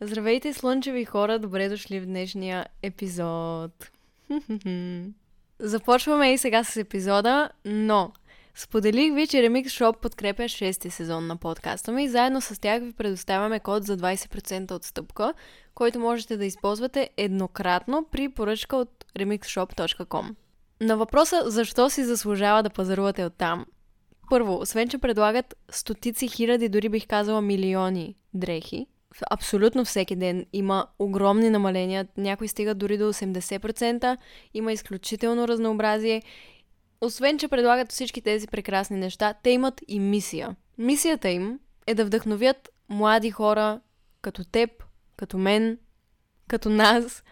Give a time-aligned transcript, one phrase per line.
[0.00, 1.38] Здравейте, слънчеви хора!
[1.38, 3.90] Добре дошли в днешния епизод.
[5.58, 8.12] Започваме и сега с епизода, но
[8.54, 12.82] споделих ви, че Remix Shop подкрепя 6 сезон на подкаста ми и заедно с тях
[12.82, 15.34] ви предоставяме код за 20% отстъпка,
[15.74, 20.34] който можете да използвате еднократно при поръчка от remixshop.com.
[20.80, 23.66] На въпроса защо си заслужава да пазарувате оттам.
[24.30, 28.86] Първо, освен че предлагат стотици хиляди, дори бих казала милиони дрехи,
[29.30, 34.16] абсолютно всеки ден има огромни намаления, някои стигат дори до 80%,
[34.54, 36.22] има изключително разнообразие.
[37.00, 40.56] Освен, че предлагат всички тези прекрасни неща, те имат и мисия.
[40.78, 43.80] Мисията им е да вдъхновят млади хора,
[44.22, 44.70] като теб,
[45.16, 45.78] като мен,
[46.48, 47.24] като нас,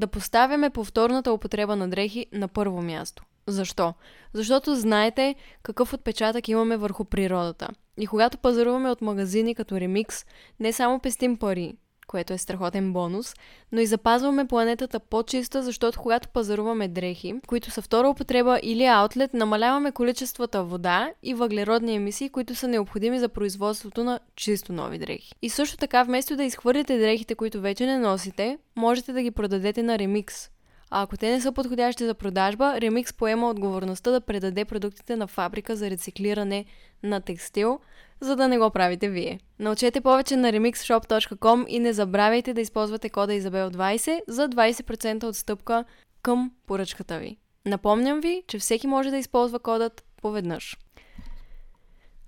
[0.00, 3.24] да поставяме повторната употреба на дрехи на първо място.
[3.48, 3.94] Защо?
[4.32, 7.68] Защото знаете какъв отпечатък имаме върху природата.
[7.98, 10.24] И когато пазаруваме от магазини като Ремикс,
[10.60, 11.74] не само пестим пари,
[12.06, 13.34] което е страхотен бонус,
[13.72, 19.34] но и запазваме планетата по-чиста, защото когато пазаруваме дрехи, които са втора употреба или аутлет,
[19.34, 25.34] намаляваме количествата вода и въглеродни емисии, които са необходими за производството на чисто нови дрехи.
[25.42, 29.82] И също така, вместо да изхвърлите дрехите, които вече не носите, можете да ги продадете
[29.82, 30.50] на ремикс,
[30.90, 35.26] а ако те не са подходящи за продажба, Remix поема отговорността да предаде продуктите на
[35.26, 36.64] фабрика за рециклиране
[37.02, 37.80] на текстил,
[38.20, 39.40] за да не го правите вие.
[39.58, 45.84] Научете повече на remixshop.com и не забравяйте да използвате кода Изабел20 за 20% отстъпка
[46.22, 47.36] към поръчката ви.
[47.66, 50.76] Напомням ви, че всеки може да използва кодът поведнъж.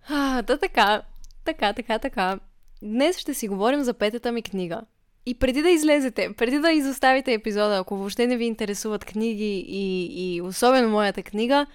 [0.08, 1.02] А, да така,
[1.44, 2.38] така, така, така.
[2.82, 4.80] Днес ще си говорим за петата ми книга.
[5.26, 10.34] И преди да излезете, преди да изоставите епизода, ако въобще не ви интересуват книги и,
[10.36, 11.66] и особено моята книга,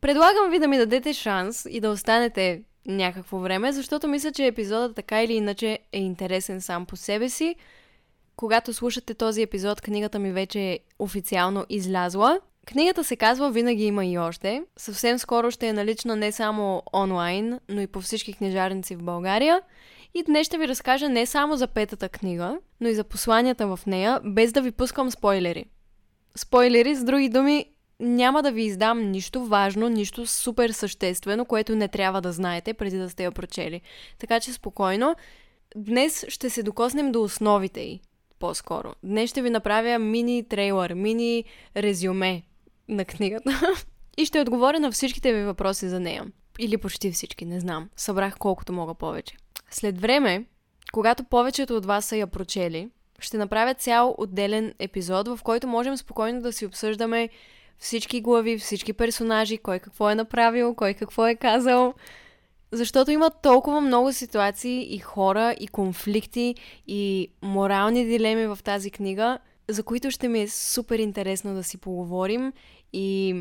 [0.00, 4.96] предлагам ви да ми дадете шанс и да останете някакво време, защото мисля, че епизодът
[4.96, 7.56] така или иначе е интересен сам по себе си.
[8.36, 12.40] Когато слушате този епизод, книгата ми вече е официално излязла.
[12.66, 14.62] Книгата се казва Винаги има и още.
[14.76, 19.60] Съвсем скоро ще е налична не само онлайн, но и по всички книжарници в България.
[20.14, 23.80] И днес ще ви разкажа не само за петата книга, но и за посланията в
[23.86, 25.64] нея, без да ви пускам спойлери.
[26.36, 27.66] Спойлери, с други думи,
[28.00, 32.98] няма да ви издам нищо важно, нищо супер съществено, което не трябва да знаете преди
[32.98, 33.80] да сте я прочели.
[34.18, 35.16] Така че спокойно.
[35.76, 38.00] Днес ще се докоснем до основите й
[38.38, 38.94] по-скоро.
[39.02, 41.44] Днес ще ви направя мини трейлър, мини
[41.76, 42.42] резюме
[42.88, 43.60] на книгата
[44.16, 46.24] и ще отговоря на всичките ви въпроси за нея.
[46.58, 47.88] Или почти всички, не знам.
[47.96, 49.36] Събрах колкото мога повече.
[49.70, 50.44] След време,
[50.92, 55.96] когато повечето от вас са я прочели, ще направя цял отделен епизод, в който можем
[55.96, 57.28] спокойно да си обсъждаме
[57.78, 61.94] всички глави, всички персонажи, кой какво е направил, кой какво е казал.
[62.72, 66.54] Защото има толкова много ситуации и хора, и конфликти,
[66.86, 71.78] и морални дилеми в тази книга, за които ще ми е супер интересно да си
[71.78, 72.52] поговорим
[72.92, 73.36] и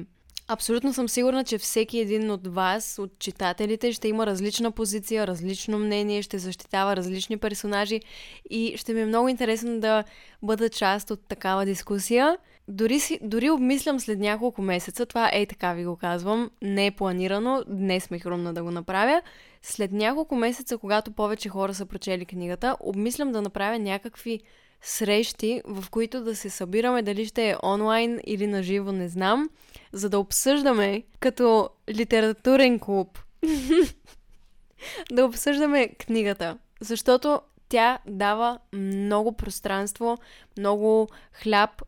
[0.50, 5.80] Абсолютно съм сигурна, че всеки един от вас, от читателите, ще има различна позиция, различно
[5.80, 8.02] мнение, ще защитава различни персонажи
[8.50, 10.04] и ще ми е много интересно да
[10.44, 12.38] бъда част от такава дискусия.
[12.68, 16.92] Дори, си, дори обмислям след няколко месеца, това е така ви го казвам, не е
[16.92, 19.22] планирано, днес ме хрумна да го направя.
[19.62, 24.42] След няколко месеца, когато повече хора са прочели книгата, обмислям да направя някакви
[24.82, 29.50] срещи, в които да се събираме, дали ще е онлайн или на живо, не знам,
[29.92, 33.20] за да обсъждаме като литературен клуб.
[35.12, 36.58] да обсъждаме книгата.
[36.82, 40.18] Защото тя дава много пространство,
[40.58, 41.84] много хляб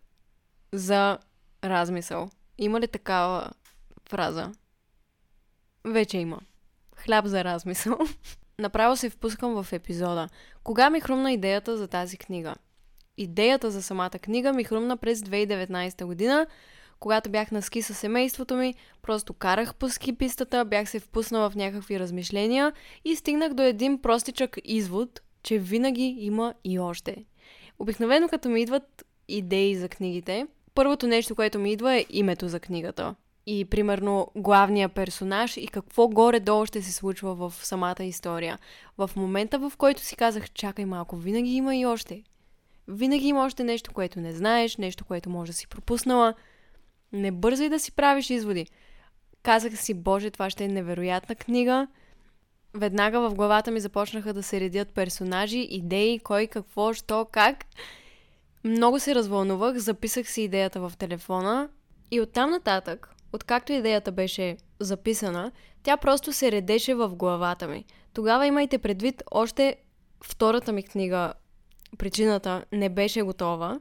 [0.74, 1.18] за
[1.64, 2.30] размисъл.
[2.58, 3.52] Има ли такава
[4.10, 4.52] фраза?
[5.86, 6.40] Вече има.
[6.96, 7.98] Хляб за размисъл.
[8.60, 10.30] Направо се впускам в епизода.
[10.64, 12.56] Кога ми хрумна идеята за тази книга?
[13.20, 16.48] Идеята за самата книга ми хрумна през 2019 година,
[17.00, 21.50] когато бях на ски със семейството ми, просто карах по ски пистата, бях се впуснала
[21.50, 22.74] в някакви размишления
[23.06, 27.26] и стигнах до един простичък извод, че винаги има и още.
[27.80, 32.60] Обикновено като ми идват идеи за книгите, първото нещо, което ми идва е името за
[32.60, 33.16] книгата.
[33.46, 38.60] И примерно главния персонаж и какво горе-долу ще се случва в самата история.
[38.98, 42.24] В момента, в който си казах, чакай малко, винаги има и още.
[42.92, 46.34] Винаги има още нещо, което не знаеш, нещо, което може да си пропуснала.
[47.12, 48.68] Не бързай да си правиш изводи.
[49.44, 51.88] Казах си, Боже, това ще е невероятна книга.
[52.74, 57.66] Веднага в главата ми започнаха да се редят персонажи, идеи, кой, какво, що, как.
[58.64, 61.70] Много се развълнувах, записах си идеята в телефона
[62.12, 65.52] и оттам нататък, откакто идеята беше записана,
[65.84, 67.86] тя просто се редеше в главата ми.
[68.14, 69.76] Тогава имайте предвид още
[70.24, 71.34] втората ми книга
[71.98, 73.80] причината не беше готова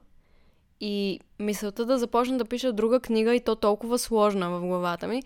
[0.81, 5.23] и мисълта да започна да пиша друга книга и то толкова сложна в главата ми,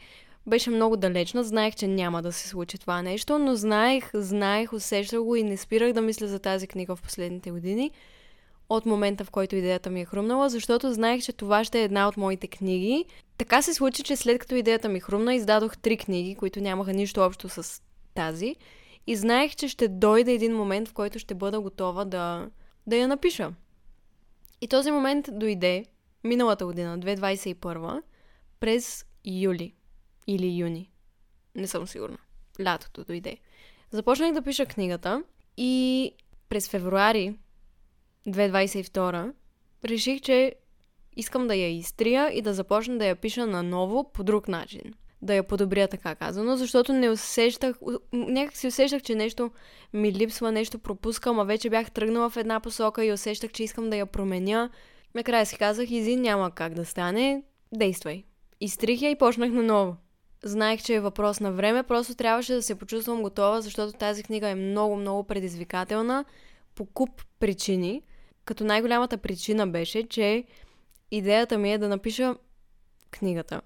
[0.46, 1.44] беше много далечна.
[1.44, 5.56] Знаех, че няма да се случи това нещо, но знаех, знаех, усещах го и не
[5.56, 7.90] спирах да мисля за тази книга в последните години
[8.68, 12.08] от момента, в който идеята ми е хрумнала, защото знаех, че това ще е една
[12.08, 13.04] от моите книги.
[13.38, 17.20] Така се случи, че след като идеята ми хрумна, издадох три книги, които нямаха нищо
[17.20, 17.82] общо с
[18.14, 18.56] тази.
[19.06, 22.48] И знаех, че ще дойде един момент, в който ще бъда готова да,
[22.86, 23.52] да я напиша.
[24.60, 25.84] И този момент дойде
[26.24, 28.02] миналата година, 2021,
[28.60, 29.74] през юли
[30.26, 30.90] или юни.
[31.54, 32.18] Не съм сигурна.
[32.60, 33.36] Лятото дойде.
[33.90, 35.24] Започнах да пиша книгата
[35.56, 36.12] и
[36.48, 37.38] през февруари
[38.28, 39.32] 2022
[39.84, 40.54] реших, че
[41.16, 44.94] искам да я изтрия и да започна да я пиша наново по друг начин.
[45.22, 47.76] Да я подобря така казано, защото не усещах,
[48.12, 49.50] някак си усещах, че нещо
[49.92, 53.90] ми липсва, нещо пропускам, а вече бях тръгнала в една посока и усещах, че искам
[53.90, 54.70] да я променя.
[55.14, 57.42] Накрая си казах, Изи, няма как да стане,
[57.72, 58.24] действай.
[58.60, 59.96] Изтрих я и почнах наново.
[60.44, 64.48] Знаех, че е въпрос на време, просто трябваше да се почувствам готова, защото тази книга
[64.48, 66.24] е много, много предизвикателна
[66.74, 67.10] по куп
[67.40, 68.02] причини.
[68.44, 70.44] Като най-голямата причина беше, че
[71.10, 72.36] идеята ми е да напиша
[73.10, 73.60] книгата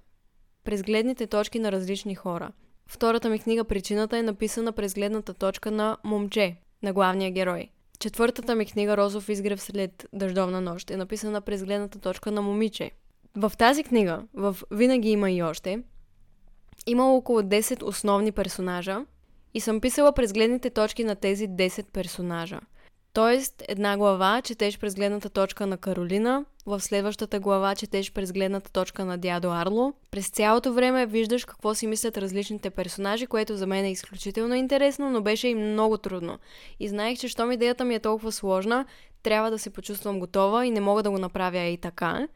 [0.66, 2.52] през гледните точки на различни хора.
[2.86, 7.68] Втората ми книга Причината е написана през гледната точка на момче, на главния герой.
[7.98, 12.90] Четвъртата ми книга Розов изгрев след дъждовна нощ е написана през гледната точка на момиче.
[13.36, 15.82] В тази книга, в Винаги има и още,
[16.86, 19.04] има около 10 основни персонажа
[19.54, 22.60] и съм писала през гледните точки на тези 10 персонажа.
[23.16, 28.72] Тоест, една глава четеш през гледната точка на Каролина, в следващата глава четеш през гледната
[28.72, 29.92] точка на дядо Арло.
[30.10, 35.10] През цялото време виждаш какво си мислят различните персонажи, което за мен е изключително интересно,
[35.10, 36.38] но беше и много трудно.
[36.80, 38.84] И знаех, че щом идеята ми е толкова сложна,
[39.22, 42.28] трябва да се почувствам готова и не мога да го направя и така.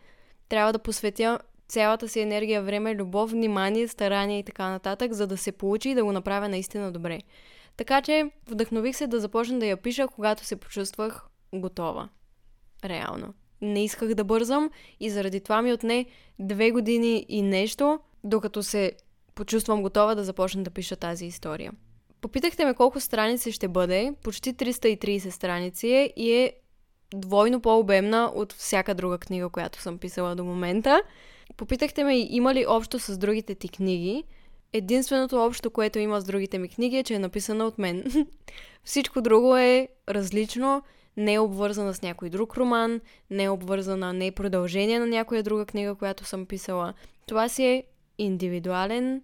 [0.48, 1.38] Трябва да посветя
[1.68, 5.94] цялата си енергия, време, любов, внимание, старание и така нататък, за да се получи и
[5.94, 7.20] да го направя наистина добре.
[7.80, 12.08] Така че вдъхнових се да започна да я пиша, когато се почувствах готова.
[12.84, 13.34] Реално.
[13.60, 16.06] Не исках да бързам и заради това ми отне
[16.38, 18.92] две години и нещо, докато се
[19.34, 21.72] почувствам готова да започна да пиша тази история.
[22.20, 24.12] Попитахте ме колко страници ще бъде.
[24.22, 26.52] Почти 330 страници е и е
[27.14, 31.02] двойно по-обемна от всяка друга книга, която съм писала до момента.
[31.56, 34.24] Попитахте ме има ли общо с другите ти книги.
[34.72, 38.26] Единственото общо, което има с другите ми книги е, че е написана от мен.
[38.84, 40.82] Всичко друго е различно,
[41.16, 43.00] не е обвързана с някой друг роман,
[43.30, 46.94] не е обвързана, не е продължение на някоя друга книга, която съм писала.
[47.26, 47.84] Това си е
[48.18, 49.22] индивидуален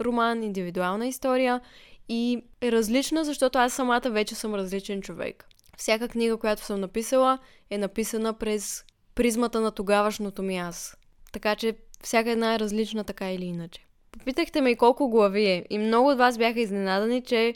[0.00, 1.60] роман, индивидуална история
[2.08, 5.46] и е различна, защото аз самата вече съм различен човек.
[5.76, 7.38] Всяка книга, която съм написала,
[7.70, 10.96] е написана през призмата на тогавашното ми аз.
[11.32, 13.86] Така че всяка една е различна така или иначе.
[14.18, 15.64] Попитахте ме и колко глави е.
[15.70, 17.54] И много от вас бяха изненадани, че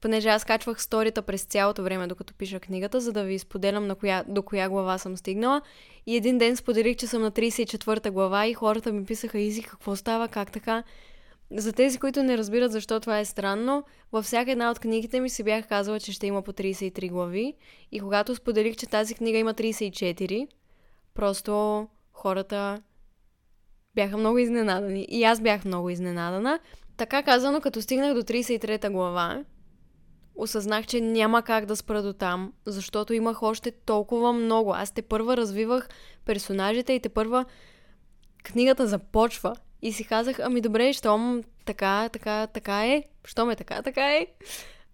[0.00, 3.94] понеже аз качвах сторита през цялото време, докато пиша книгата, за да ви споделям на
[3.94, 5.62] коя, до коя глава съм стигнала.
[6.06, 9.96] И един ден споделих, че съм на 34-та глава и хората ми писаха, Изи, какво
[9.96, 10.82] става, как така?
[11.50, 15.30] За тези, които не разбират защо това е странно, във всяка една от книгите ми
[15.30, 17.54] си бях казала, че ще има по 33 глави.
[17.92, 20.48] И когато споделих, че тази книга има 34,
[21.14, 22.82] просто хората
[23.94, 25.06] бяха много изненадани.
[25.08, 26.58] И аз бях много изненадана.
[26.96, 29.44] Така казано, като стигнах до 33-та глава,
[30.34, 34.74] осъзнах, че няма как да спра до там, защото имах още толкова много.
[34.74, 35.88] Аз те първа развивах
[36.24, 37.44] персонажите и те първа
[38.44, 39.56] книгата започва.
[39.82, 44.26] И си казах, ами добре, щом така, така, така е, щом е така, така е.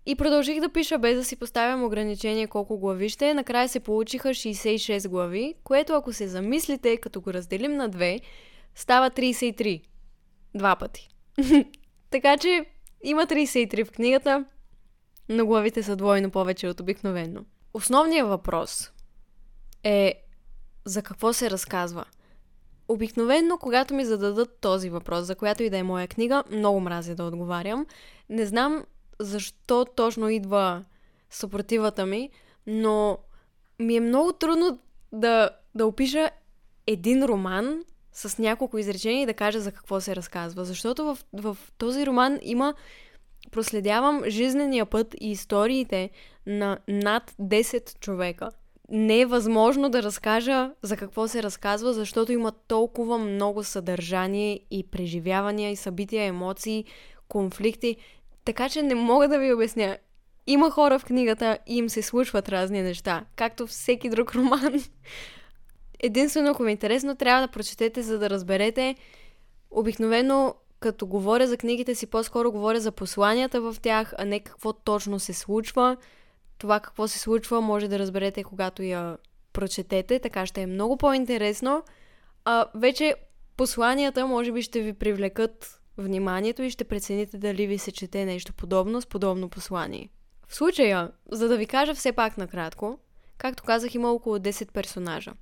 [0.07, 3.35] И продължих да пиша без да си поставям ограничение колко глави ще е.
[3.35, 8.21] Накрая се получиха 66 глави, което ако се замислите, като го разделим на две,
[8.77, 9.83] става 33.
[10.55, 11.09] Два пъти.
[12.11, 12.67] така че
[13.03, 14.45] има 33 в книгата,
[15.29, 17.45] но главите са двойно повече от обикновено.
[17.75, 18.93] Основният въпрос
[19.85, 20.15] е
[20.85, 22.05] за какво се разказва.
[22.89, 27.15] Обикновенно, когато ми зададат този въпрос, за която и да е моя книга, много мразя
[27.15, 27.87] да отговарям.
[28.29, 28.85] Не знам
[29.21, 30.85] защо точно идва
[31.31, 32.31] съпротивата ми,
[32.67, 33.19] но
[33.79, 34.79] ми е много трудно
[35.13, 36.31] да, да опиша
[36.87, 37.85] един роман
[38.17, 40.65] с няколко изречения и да кажа за какво се разказва.
[40.65, 42.75] Защото в, в този роман има
[43.51, 46.11] проследявам жизнения път и историите
[46.47, 48.51] на над 10 човека.
[48.89, 54.91] Не е възможно да разкажа за какво се разказва, защото има толкова много съдържание и
[54.91, 56.85] преживявания и събития, емоции,
[57.29, 57.97] конфликти,
[58.45, 59.99] така че не мога да ви обясня.
[60.47, 64.83] има хора в книгата и им се случват разни неща, както всеки друг роман.
[65.99, 68.95] Единствено, ако ви е интересно, трябва да прочетете, за да разберете.
[69.71, 74.73] Обикновено, като говоря за книгите си, по-скоро говоря за посланията в тях, а не какво
[74.73, 75.97] точно се случва.
[76.59, 79.19] Това какво се случва може да разберете, когато я
[79.53, 81.83] прочетете, така ще е много по-интересно.
[82.45, 83.15] А вече
[83.57, 88.55] посланията може би ще ви привлекат вниманието и ще прецените дали ви се чете нещо
[88.55, 90.09] подобно с подобно послание.
[90.49, 92.99] В случая, за да ви кажа все пак накратко,
[93.39, 95.33] както казах, има около 10 персонажа.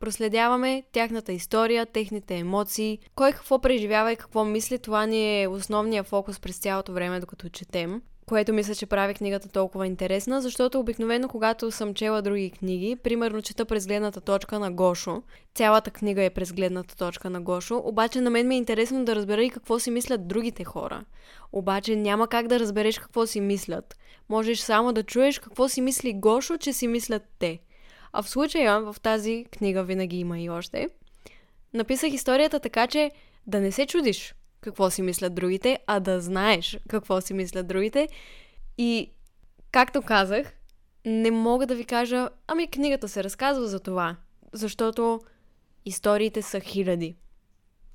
[0.00, 4.78] Проследяваме тяхната история, техните емоции, кой какво преживява и какво мисли.
[4.78, 9.48] Това ни е основният фокус през цялото време, докато четем което мисля, че прави книгата
[9.48, 14.70] толкова интересна, защото обикновено, когато съм чела други книги, примерно чета през гледната точка на
[14.70, 15.22] Гошо,
[15.54, 19.16] цялата книга е през гледната точка на Гошо, обаче на мен ми е интересно да
[19.16, 21.04] разбера и какво си мислят другите хора.
[21.52, 23.96] Обаче няма как да разбереш какво си мислят.
[24.28, 27.58] Можеш само да чуеш какво си мисли Гошо, че си мислят те.
[28.12, 30.88] А в случая, в тази книга винаги има и още,
[31.74, 33.10] написах историята така, че
[33.46, 38.08] да не се чудиш какво си мислят другите, а да знаеш какво си мислят другите.
[38.78, 39.10] И,
[39.72, 40.52] както казах,
[41.04, 44.16] не мога да ви кажа, ами книгата се разказва за това,
[44.52, 45.20] защото
[45.84, 47.16] историите са хиляди.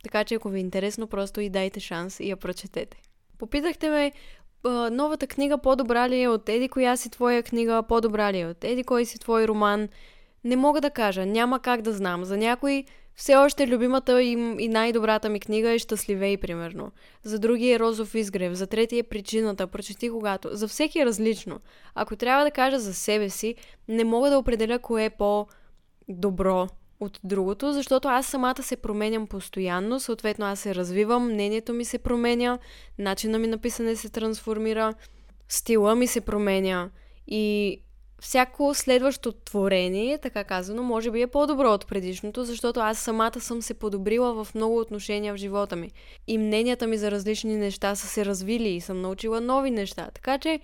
[0.04, 3.02] Така че ако ви е интересно, просто и дайте шанс и я прочетете.
[3.38, 4.12] Попитахте ме,
[4.92, 8.64] новата книга по-добра ли е от еди коя си твоя книга, по-добра ли е от
[8.64, 9.90] еди кой си твой роман.
[10.44, 12.26] Не мога да кажа, няма как да знам.
[12.26, 16.92] За някой все още любимата им и най-добрата ми книга е Щастливей, примерно.
[17.24, 20.50] За други е Розов изгрев, за трети е Причината, прочети когато.
[20.52, 21.60] За всеки е различно.
[21.96, 23.56] Ако трябва да кажа за себе си,
[23.88, 26.68] не мога да определя кое е по-добро
[27.00, 31.98] от другото, защото аз самата се променям постоянно, съответно аз се развивам, мнението ми се
[31.98, 32.60] променя,
[32.98, 34.94] начина ми на писане се трансформира,
[35.48, 36.90] стила ми се променя
[37.28, 37.78] и
[38.22, 43.62] всяко следващо творение, така казано, може би е по-добро от предишното, защото аз самата съм
[43.62, 45.92] се подобрила в много отношения в живота ми.
[46.28, 50.10] И мненията ми за различни неща са се развили и съм научила нови неща.
[50.14, 50.60] Така че,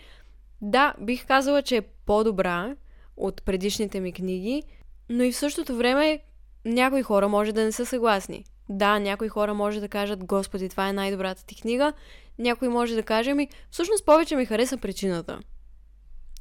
[0.61, 2.75] да, бих казала, че е по-добра
[3.17, 4.63] от предишните ми книги,
[5.09, 6.19] но и в същото време
[6.65, 8.45] някои хора може да не са съгласни.
[8.69, 11.93] Да, някои хора може да кажат, Господи, това е най-добрата ти книга.
[12.39, 15.39] Някой може да каже ми, всъщност повече ми хареса причината.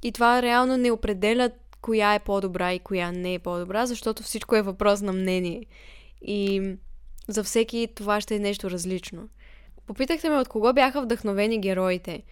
[0.03, 1.51] И това реално не определя
[1.81, 5.67] коя е по-добра и коя не е по-добра, защото всичко е въпрос на мнение.
[6.23, 6.75] И
[7.29, 9.29] за всеки това ще е нещо различно.
[9.87, 12.23] Попитахте ме от кого бяха вдъхновени героите.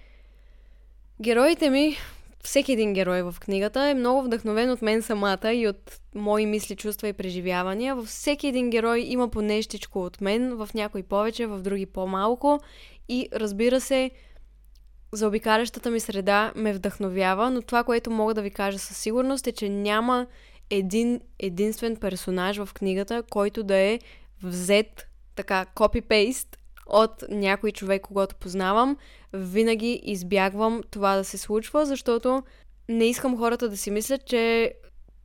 [1.23, 1.97] Героите ми,
[2.45, 6.77] всеки един герой в книгата е много вдъхновен от мен самата и от мои мисли,
[6.77, 7.95] чувства и преживявания.
[7.95, 12.61] Във всеки един герой има по нещичко от мен, в някой повече, в други по-малко.
[13.09, 14.11] И разбира се,
[15.13, 19.47] за обикалящата ми среда ме вдъхновява, но това, което мога да ви кажа със сигурност
[19.47, 20.27] е, че няма
[20.71, 23.99] един единствен персонаж в книгата, който да е
[24.43, 28.97] взет така копипейст от някой човек, когато познавам.
[29.33, 32.43] Винаги избягвам това да се случва, защото
[32.89, 34.75] не искам хората да си мислят, че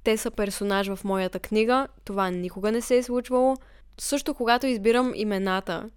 [0.03, 1.87] те са персонаж в моята книга.
[2.05, 3.55] Това никога не се е случвало.
[3.99, 5.89] Също когато избирам имената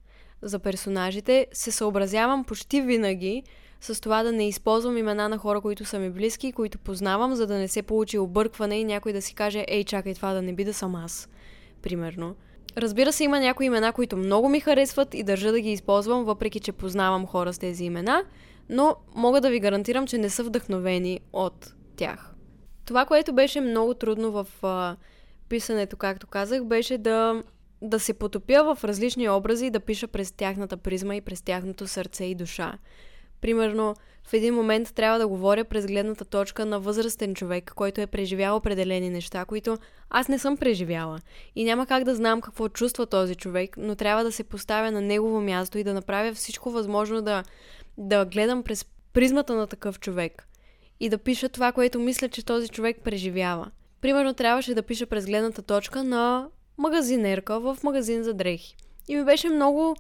[0.42, 3.42] за персонажите, се съобразявам почти винаги
[3.80, 7.46] с това да не използвам имена на хора, които са ми близки, които познавам, за
[7.46, 10.52] да не се получи объркване и някой да си каже, ей, чакай това да не
[10.52, 11.28] би да съм аз.
[11.82, 12.36] Примерно.
[12.76, 16.60] Разбира се, има някои имена, които много ми харесват и държа да ги използвам, въпреки
[16.60, 18.24] че познавам хора с тези имена,
[18.68, 22.34] но мога да ви гарантирам, че не са вдъхновени от тях.
[22.84, 24.96] Това, което беше много трудно в а,
[25.48, 27.42] писането, както казах, беше да,
[27.82, 31.86] да се потопя в различни образи и да пиша през тяхната призма и през тяхното
[31.86, 32.78] сърце и душа.
[33.40, 33.94] Примерно,
[34.26, 38.56] в един момент трябва да говоря през гледната точка на възрастен човек, който е преживял
[38.56, 39.78] определени неща, които
[40.10, 41.18] аз не съм преживяла.
[41.56, 45.00] И няма как да знам какво чувства този човек, но трябва да се поставя на
[45.00, 47.44] негово място и да направя всичко възможно да,
[47.98, 50.48] да гледам през призмата на такъв човек.
[51.00, 53.70] И да пиша това, което мисля, че този човек преживява.
[54.00, 58.76] Примерно трябваше да пиша през гледната точка на магазинерка в магазин за дрехи.
[59.08, 59.96] И ми беше много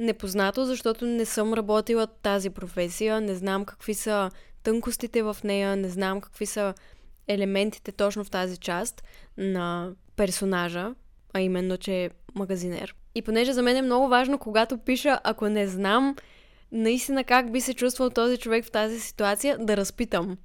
[0.00, 4.30] непознато, защото не съм работила тази професия, не знам какви са
[4.62, 6.74] тънкостите в нея, не знам какви са
[7.28, 9.02] елементите точно в тази част
[9.38, 10.94] на персонажа,
[11.32, 12.94] а именно, че е магазинер.
[13.14, 16.16] И понеже за мен е много важно, когато пиша, ако не знам
[16.72, 20.38] наистина как би се чувствал този човек в тази ситуация, да разпитам.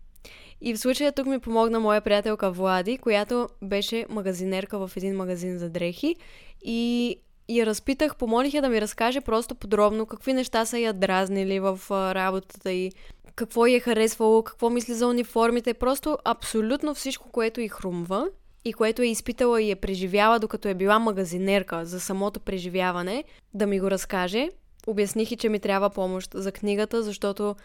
[0.61, 5.57] И в случая тук ми помогна моя приятелка Влади, която беше магазинерка в един магазин
[5.57, 6.15] за дрехи
[6.61, 7.17] и
[7.49, 11.79] я разпитах, помолих я да ми разкаже просто подробно какви неща са я дразнили в
[11.91, 12.91] работата и
[13.35, 18.27] какво й е харесвало, какво мисли за униформите, просто абсолютно всичко, което й хрумва
[18.65, 23.23] и което е изпитала и е преживяла, докато е била магазинерка за самото преживяване,
[23.53, 24.49] да ми го разкаже.
[24.87, 27.55] Обясних и, че ми трябва помощ за книгата, защото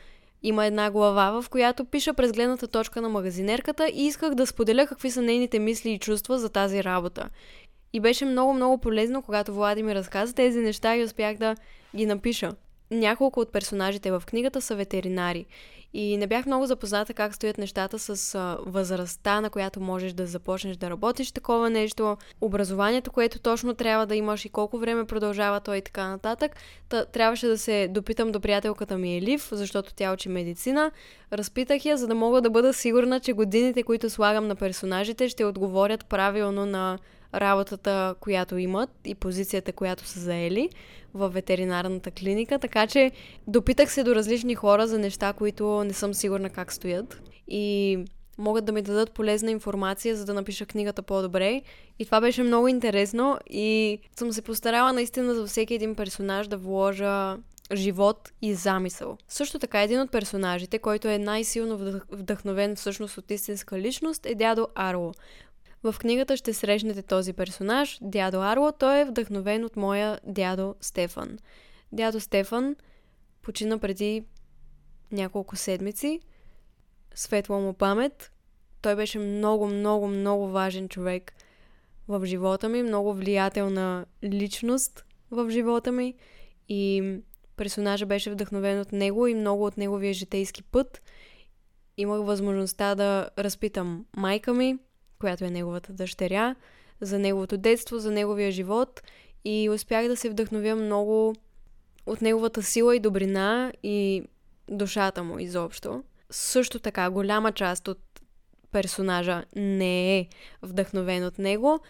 [0.43, 4.87] има една глава, в която пиша през гледната точка на магазинерката и исках да споделя
[4.87, 7.29] какви са нейните мисли и чувства за тази работа.
[7.93, 11.57] И беше много-много полезно, когато Влади ми разказа тези неща и успях да
[11.97, 12.53] ги напиша.
[12.91, 15.47] Няколко от персонажите в книгата са ветеринари
[15.95, 20.77] и не бях много запозната как стоят нещата с възрастта, на която можеш да започнеш
[20.77, 25.77] да работиш такова нещо, образованието, което точно трябва да имаш и колко време продължава той
[25.77, 26.57] и така нататък.
[26.89, 30.91] Та, трябваше да се допитам до приятелката ми Елив, защото тя учи медицина.
[31.33, 35.45] Разпитах я, за да мога да бъда сигурна, че годините, които слагам на персонажите, ще
[35.45, 36.99] отговорят правилно на
[37.35, 40.69] работата, която имат и позицията, която са заели
[41.15, 43.13] в ветеринарната клиника, така че
[43.47, 47.99] допитах се до различни хора за неща, които не съм сигурна как стоят и
[48.39, 51.63] могат да ми дадат полезна информация, за да напиша книгата по-добре.
[51.99, 56.57] И това беше много интересно и съм се постарала наистина за всеки един персонаж да
[56.57, 57.37] вложа
[57.75, 59.19] живот и замисъл.
[59.29, 64.69] Също така един от персонажите, който е най-силно вдъхновен всъщност от истинска личност е дядо
[64.75, 65.13] Арло.
[65.83, 68.73] В книгата ще срещнете този персонаж, дядо Арло.
[68.73, 71.39] Той е вдъхновен от моя дядо Стефан.
[71.93, 72.77] Дядо Стефан
[73.43, 74.25] почина преди
[75.13, 76.21] няколко седмици.
[77.15, 78.33] Светла му памет.
[78.83, 81.33] Той беше много, много, много важен човек
[82.09, 86.15] в живота ми, много влиятелна личност в живота ми
[86.69, 87.15] и
[87.57, 91.03] персонажа беше вдъхновен от него и много от неговия житейски път.
[91.97, 94.79] Имах възможността да разпитам майка ми,
[95.21, 96.55] която е неговата дъщеря,
[97.01, 99.03] за неговото детство, за неговия живот
[99.45, 101.35] и успях да се вдъхновя много
[102.07, 104.23] от неговата сила и добрина и
[104.69, 106.03] душата му изобщо.
[106.31, 107.99] Също така, голяма част от
[108.73, 110.29] персонажа не е
[110.63, 111.81] вдъхновен от него.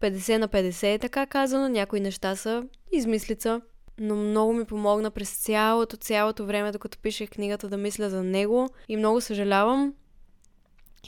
[0.00, 3.60] 50 на 50 е така казано, някои неща са измислица,
[3.98, 8.68] но много ми помогна през цялото, цялото време, докато пишех книгата, да мисля за него
[8.88, 9.94] и много съжалявам,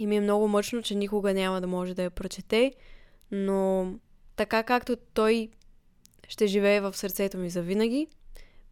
[0.01, 2.73] и ми е много мъчно, че никога няма да може да я прочете,
[3.31, 3.93] но
[4.37, 5.49] така както той
[6.29, 8.07] ще живее в сърцето ми завинаги,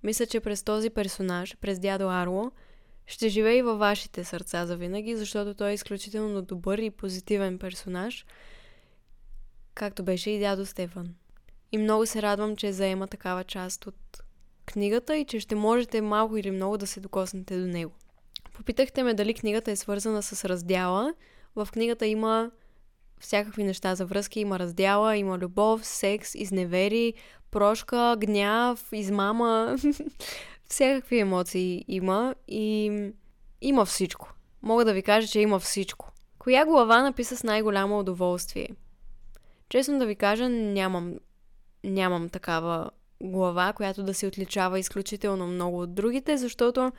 [0.02, 2.52] мисля, че през този персонаж, през дядо Арло,
[3.06, 8.26] ще живее и във вашите сърца завинаги, защото той е изключително добър и позитивен персонаж,
[9.74, 11.14] както беше и дядо Стефан.
[11.72, 14.22] И много се радвам, че заема такава част от
[14.66, 17.92] книгата и че ще можете малко или много да се докоснете до него.
[18.56, 21.14] Попитахте ме дали книгата е свързана с раздяла.
[21.56, 22.50] В книгата има
[23.20, 24.40] всякакви неща за връзки.
[24.40, 27.14] Има раздяла, има любов, секс, изневери,
[27.50, 29.76] прошка, гняв, измама.
[30.68, 33.02] всякакви емоции има и
[33.60, 34.32] има всичко.
[34.62, 36.12] Мога да ви кажа, че има всичко.
[36.38, 38.68] Коя глава написа с най-голямо удоволствие?
[39.68, 41.14] Честно да ви кажа, нямам,
[41.84, 42.90] нямам такава
[43.22, 46.92] глава, която да се отличава изключително много от другите, защото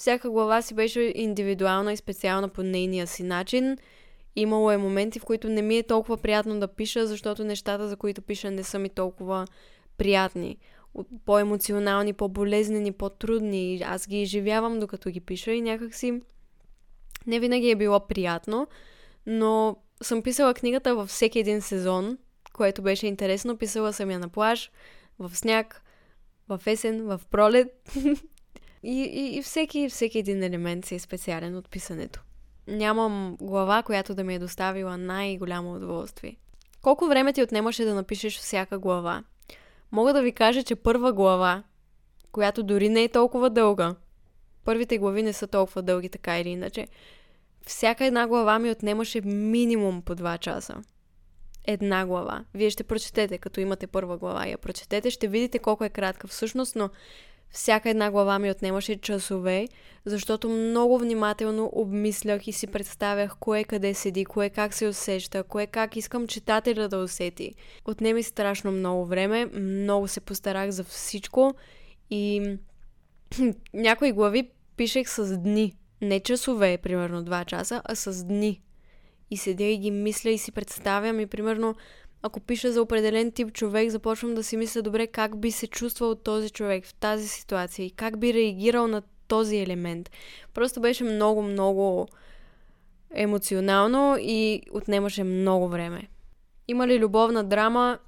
[0.00, 3.78] всяка глава си беше индивидуална и специална по нейния си начин.
[4.36, 7.96] Имало е моменти, в които не ми е толкова приятно да пиша, защото нещата, за
[7.96, 9.46] които пиша, не са ми толкова
[9.98, 10.56] приятни.
[11.24, 13.82] По-емоционални, по-болезнени, по-трудни.
[13.86, 16.20] Аз ги изживявам докато ги пиша и някакси
[17.26, 18.66] не винаги е било приятно,
[19.26, 22.18] но съм писала книгата във всеки един сезон,
[22.52, 23.56] което беше интересно.
[23.56, 24.70] Писала съм я на плаж,
[25.18, 25.82] в сняг,
[26.48, 27.90] в есен, в пролет.
[28.82, 32.20] И, и, и всеки, всеки един елемент си е специален от писането.
[32.66, 36.36] Нямам глава, която да ми е доставила най-голямо удоволствие.
[36.82, 39.24] Колко време ти отнемаше да напишеш всяка глава?
[39.92, 41.62] Мога да ви кажа, че първа глава,
[42.32, 43.94] която дори не е толкова дълга,
[44.64, 46.88] първите глави не са толкова дълги, така или иначе,
[47.66, 50.82] всяка една глава ми отнемаше минимум по 2 часа.
[51.66, 52.44] Една глава.
[52.54, 56.76] Вие ще прочетете, като имате първа глава я прочетете, ще видите колко е кратка всъщност,
[56.76, 56.90] но
[57.50, 59.68] всяка една глава ми отнемаше часове,
[60.04, 65.66] защото много внимателно обмислях и си представях кое къде седи, кое как се усеща, кое
[65.66, 67.54] как искам читателя да усети.
[67.84, 71.54] Отнеми страшно много време, много се постарах за всичко
[72.10, 72.56] и
[73.74, 75.74] някои глави пишех с дни.
[76.02, 78.60] Не часове, примерно 2 часа, а с дни.
[79.30, 81.74] И седя и ги мисля и си представям и примерно
[82.22, 86.14] ако пиша за определен тип човек, започвам да си мисля добре как би се чувствал
[86.14, 90.10] този човек в тази ситуация и как би реагирал на този елемент.
[90.54, 92.08] Просто беше много, много
[93.14, 96.08] емоционално и отнемаше много време.
[96.68, 97.98] Има ли любовна драма?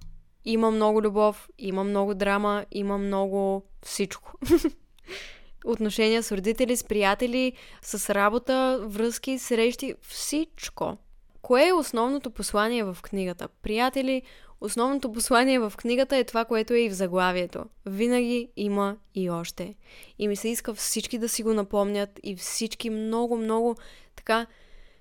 [0.44, 4.32] Има много любов, има много драма, има много всичко.
[5.64, 10.96] отношения с родители, с приятели, с работа, връзки, срещи, всичко.
[11.42, 13.48] Кое е основното послание в книгата?
[13.48, 14.22] Приятели,
[14.60, 17.64] основното послание в книгата е това, което е и в заглавието.
[17.86, 19.74] Винаги има и още.
[20.18, 23.76] И ми се иска всички да си го напомнят и всички много, много
[24.16, 24.46] така,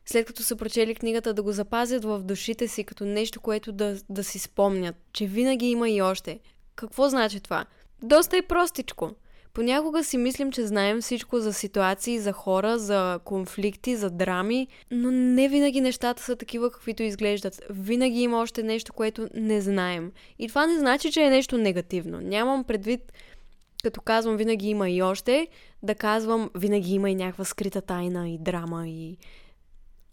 [0.06, 3.98] след като са прочели книгата, да го запазят в душите си като нещо, което да,
[4.10, 6.40] да си спомнят, че винаги има и още.
[6.76, 7.66] Какво значи това?
[8.04, 9.12] Доста е простичко.
[9.54, 15.12] Понякога си мислим, че знаем всичко за ситуации, за хора, за конфликти, за драми, но
[15.12, 17.62] не винаги нещата са такива, каквито изглеждат.
[17.70, 20.12] Винаги има още нещо, което не знаем.
[20.40, 22.22] И това не значи, че е нещо негативно.
[22.22, 23.14] Нямам предвид,
[23.84, 25.48] като казвам винаги има и още,
[25.84, 29.18] да казвам винаги има и някаква скрита тайна и драма и...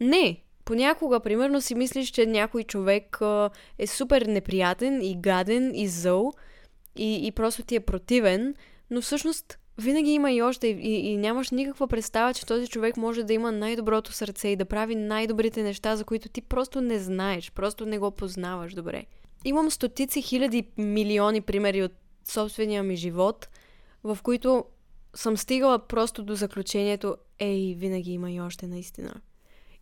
[0.00, 3.18] Не, понякога, примерно, си мислиш, че някой човек
[3.78, 6.32] е супер неприятен и гаден и зъл
[6.96, 8.54] и, и просто ти е противен,
[8.90, 13.22] но всъщност винаги има и още и, и нямаш никаква представа, че този човек може
[13.22, 17.52] да има най-доброто сърце и да прави най-добрите неща, за които ти просто не знаеш,
[17.52, 19.04] просто не го познаваш добре.
[19.44, 21.92] Имам стотици хиляди милиони примери от
[22.24, 23.48] собствения ми живот,
[24.04, 24.64] в които
[25.14, 29.14] съм стигала просто до заключението, ей, винаги има и още наистина.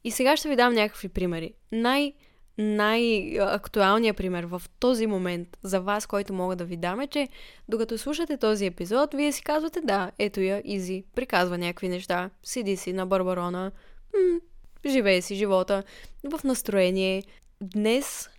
[0.05, 1.53] И сега ще ви дам някакви примери.
[1.73, 2.13] Най-
[2.59, 7.29] най-актуалният пример в този момент за вас, който мога да ви дам е, че
[7.69, 12.77] докато слушате този епизод, вие си казвате да, ето я, Изи, приказва някакви неща, седи
[12.77, 13.73] си на Барбарона,
[14.15, 14.41] м-
[14.87, 15.83] живее си живота,
[16.25, 17.25] в настроение.
[17.61, 18.31] Днес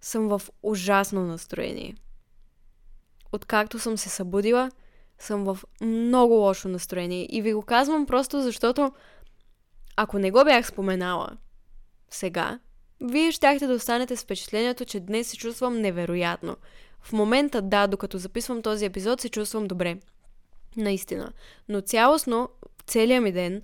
[0.00, 1.94] съм в ужасно настроение.
[3.32, 4.70] Откакто съм се събудила,
[5.18, 7.28] съм в много лошо настроение.
[7.30, 8.92] И ви го казвам просто защото,
[9.96, 11.28] ако не го бях споменала
[12.10, 12.58] сега,
[13.00, 16.56] вие щяхте да останете с впечатлението, че днес се чувствам невероятно.
[17.00, 19.96] В момента, да, докато записвам този епизод, се чувствам добре.
[20.76, 21.32] Наистина.
[21.68, 22.48] Но цялостно,
[22.86, 23.62] целият ми ден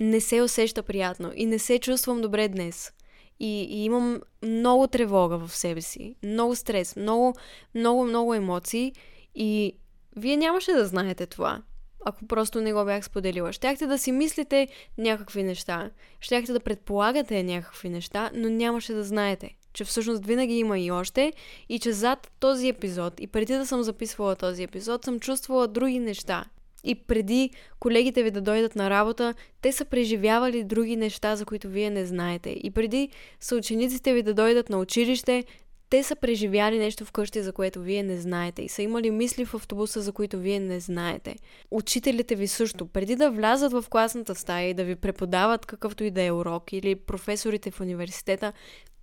[0.00, 2.92] не се усеща приятно и не се чувствам добре днес.
[3.40, 7.34] И, и имам много тревога в себе си, много стрес, много,
[7.74, 8.92] много, много емоции
[9.34, 9.76] и
[10.16, 11.62] вие нямаше да знаете това
[12.04, 13.52] ако просто не го бях споделила.
[13.52, 19.50] Щяхте да си мислите някакви неща, щяхте да предполагате някакви неща, но нямаше да знаете,
[19.72, 21.32] че всъщност винаги има и още
[21.68, 25.98] и че зад този епизод и преди да съм записвала този епизод съм чувствала други
[25.98, 26.44] неща.
[26.84, 31.68] И преди колегите ви да дойдат на работа, те са преживявали други неща, за които
[31.68, 32.50] вие не знаете.
[32.50, 33.08] И преди
[33.40, 35.44] съучениците ви да дойдат на училище,
[35.90, 39.54] те са преживяли нещо вкъщи, за което вие не знаете и са имали мисли в
[39.54, 41.36] автобуса, за които вие не знаете.
[41.70, 46.10] Учителите ви също, преди да влязат в класната стая и да ви преподават какъвто и
[46.10, 48.52] да е урок или професорите в университета,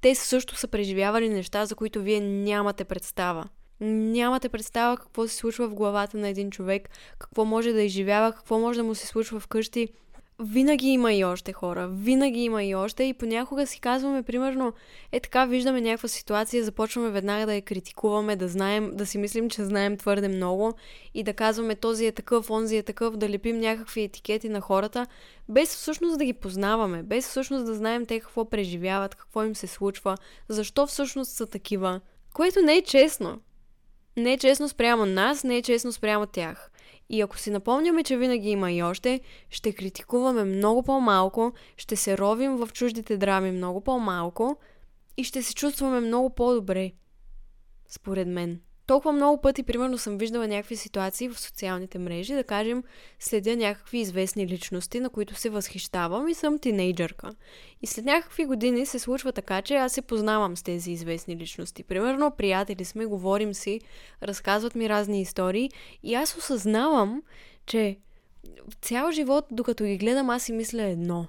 [0.02, 3.46] те също са преживявали неща, за които вие нямате представа.
[3.80, 8.60] Нямате представа какво се случва в главата на един човек, какво може да изживява, какво
[8.60, 9.90] може да му се случва вкъщи
[10.40, 14.74] винаги има и още хора, винаги има и още и понякога си казваме, примерно,
[15.12, 19.50] е така, виждаме някаква ситуация, започваме веднага да я критикуваме, да знаем, да си мислим,
[19.50, 20.74] че знаем твърде много
[21.14, 25.08] и да казваме този е такъв, онзи е такъв, да лепим някакви етикети на хората,
[25.50, 29.68] без всъщност да ги познаваме, без всъщност да знаем те какво преживяват, какво им се
[29.68, 30.18] случва,
[30.50, 32.02] защо всъщност са такива,
[32.34, 33.40] което не е честно.
[34.18, 36.72] Не е честно спрямо нас, не е честно спрямо тях.
[37.10, 42.18] И ако си напомняме, че винаги има и още, ще критикуваме много по-малко, ще се
[42.18, 44.58] ровим в чуждите драми много по-малко
[45.18, 46.92] и ще се чувстваме много по-добре.
[47.88, 48.62] Според мен.
[48.88, 52.84] Толкова много пъти, примерно, съм виждала някакви ситуации в социалните мрежи, да кажем,
[53.20, 57.30] следя някакви известни личности, на които се възхищавам и съм тинейджърка.
[57.82, 61.84] И след някакви години се случва така, че аз се познавам с тези известни личности.
[61.84, 63.82] Примерно, приятели сме, говорим си,
[64.24, 65.72] разказват ми разни истории
[66.04, 67.24] и аз осъзнавам,
[67.66, 67.98] че
[68.82, 71.28] цял живот, докато ги гледам, аз си мисля едно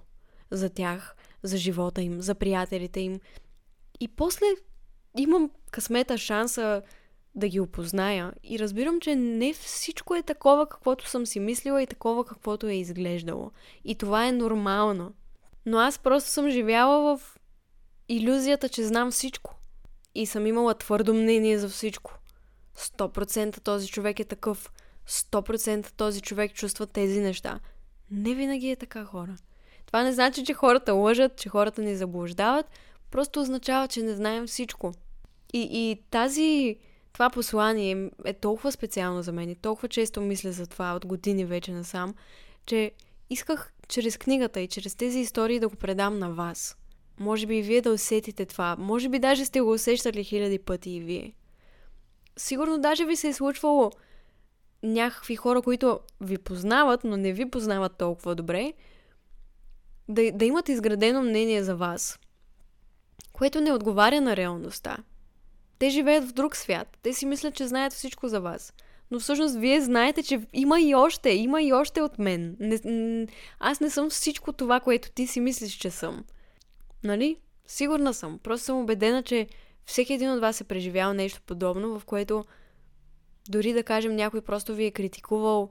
[0.50, 3.20] за тях, за живота им, за приятелите им.
[4.00, 4.46] И после
[5.18, 6.82] имам късмета, шанса
[7.38, 11.86] да ги опозная и разбирам, че не всичко е такова, каквото съм си мислила и
[11.86, 13.50] такова, каквото е изглеждало.
[13.84, 15.12] И това е нормално.
[15.66, 17.36] Но аз просто съм живяла в
[18.08, 19.54] иллюзията, че знам всичко.
[20.14, 22.18] И съм имала твърдо мнение за всичко.
[22.76, 24.72] 100% този човек е такъв.
[25.08, 27.60] 100% този човек чувства тези неща.
[28.10, 29.36] Не винаги е така, хора.
[29.86, 32.66] Това не значи, че хората лъжат, че хората ни заблуждават.
[33.10, 34.92] Просто означава, че не знаем всичко.
[35.52, 36.76] И, и тази
[37.18, 41.44] това послание е толкова специално за мен и толкова често мисля за това от години
[41.44, 42.14] вече насам,
[42.66, 42.92] че
[43.30, 46.76] исках чрез книгата и чрез тези истории да го предам на вас.
[47.20, 48.76] Може би и вие да усетите това.
[48.78, 51.32] Може би даже сте го усещали хиляди пъти и вие.
[52.36, 53.90] Сигурно даже ви се е случвало
[54.82, 58.72] някакви хора, които ви познават, но не ви познават толкова добре,
[60.08, 62.18] да, да имат изградено мнение за вас,
[63.32, 64.96] което не отговаря на реалността.
[65.78, 66.98] Те живеят в друг свят.
[67.02, 68.72] Те си мислят, че знаят всичко за вас.
[69.10, 72.56] Но всъщност вие знаете, че има и още, има и още от мен.
[72.60, 73.26] Не,
[73.58, 76.24] аз не съм всичко това, което ти си мислиш, че съм.
[77.04, 77.36] Нали?
[77.66, 78.38] Сигурна съм.
[78.42, 79.46] Просто съм убедена, че
[79.84, 82.44] всеки един от вас е преживял нещо подобно, в което
[83.48, 85.70] дори да кажем някой просто ви е критикувал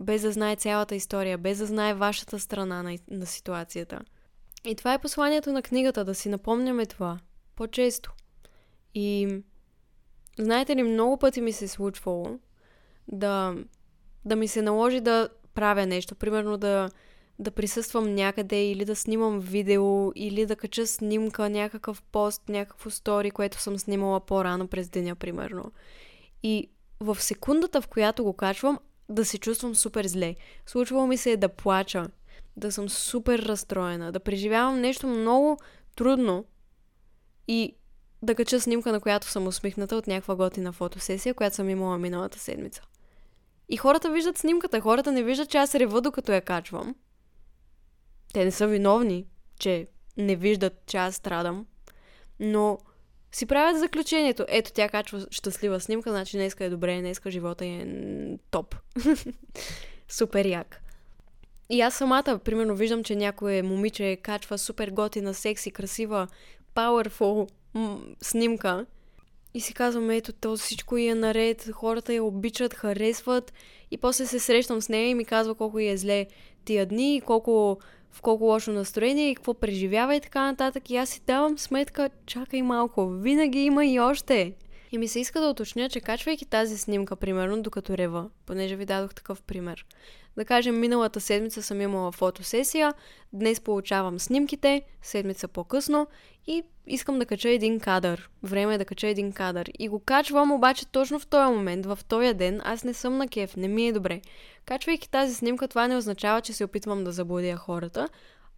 [0.00, 4.00] без да знае цялата история, без да знае вашата страна на, на ситуацията.
[4.64, 7.18] И това е посланието на книгата, да си напомняме това
[7.56, 8.12] по-често.
[8.94, 9.38] И
[10.38, 12.38] знаете ли, много пъти ми се е случвало
[13.08, 13.54] да,
[14.24, 16.14] да ми се наложи да правя нещо.
[16.14, 16.90] Примерно да,
[17.38, 23.30] да присъствам някъде или да снимам видео или да кача снимка, някакъв пост, някакво стори,
[23.30, 25.72] което съм снимала по-рано през деня, примерно.
[26.42, 28.78] И в секундата, в която го качвам,
[29.08, 30.36] да се чувствам супер зле.
[30.66, 32.06] Случвало ми се е да плача,
[32.56, 35.58] да съм супер разстроена, да преживявам нещо много
[35.96, 36.44] трудно
[37.48, 37.76] и
[38.24, 42.38] да кача снимка, на която съм усмихната от някаква готина фотосесия, която съм имала миналата
[42.38, 42.82] седмица.
[43.68, 46.94] И хората виждат снимката, хората не виждат, че аз рева, докато я качвам.
[48.32, 49.26] Те не са виновни,
[49.58, 51.66] че не виждат, че аз страдам.
[52.40, 52.78] Но
[53.32, 54.44] си правят заключението.
[54.48, 57.86] Ето, тя качва щастлива снимка, значи днеска е добре, днеска живота е
[58.50, 58.76] топ.
[60.08, 60.80] супер як.
[61.70, 66.28] И аз самата, примерно, виждам, че някое момиче качва супер готина, секси, красива,
[66.74, 67.48] powerful
[68.20, 68.86] снимка.
[69.54, 73.52] И си казвам, ето, то всичко е наред, хората я обичат, харесват.
[73.90, 76.26] И после се срещам с нея и ми казва колко е зле
[76.64, 77.78] тия дни, колко
[78.10, 80.90] в колко лошо настроение и какво преживява и така нататък.
[80.90, 84.52] И аз си давам сметка, чакай малко, винаги има и още.
[84.94, 88.84] И ми се иска да уточня, че качвайки тази снимка, примерно, докато рева, понеже ви
[88.84, 89.86] дадох такъв пример.
[90.36, 92.94] Да кажем, миналата седмица съм имала фотосесия,
[93.32, 96.06] днес получавам снимките, седмица по-късно
[96.46, 98.30] и искам да кача един кадър.
[98.42, 99.70] Време е да кача един кадър.
[99.78, 103.28] И го качвам обаче точно в този момент, в този ден, аз не съм на
[103.28, 104.20] кеф, не ми е добре.
[104.64, 108.08] Качвайки тази снимка, това не означава, че се опитвам да заблудя хората,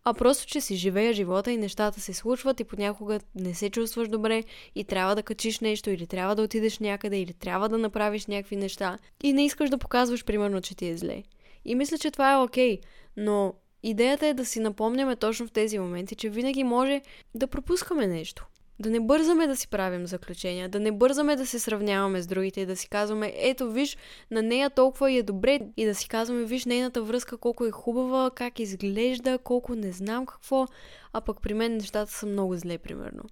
[0.09, 4.09] а просто, че си живея живота и нещата се случват и понякога не се чувстваш
[4.09, 8.27] добре и трябва да качиш нещо или трябва да отидеш някъде или трябва да направиш
[8.27, 11.23] някакви неща и не искаш да показваш, примерно, че ти е зле.
[11.65, 12.83] И мисля, че това е окей, okay,
[13.17, 17.01] но идеята е да си напомняме точно в тези моменти, че винаги може
[17.35, 18.47] да пропускаме нещо.
[18.79, 22.61] Да не бързаме да си правим заключения, да не бързаме да се сравняваме с другите
[22.61, 23.97] и да си казваме, ето виж,
[24.31, 28.31] на нея толкова е добре и да си казваме, виж нейната връзка колко е хубава,
[28.31, 30.67] как изглежда, колко не знам какво,
[31.13, 33.23] а пък при мен нещата са много зле, примерно.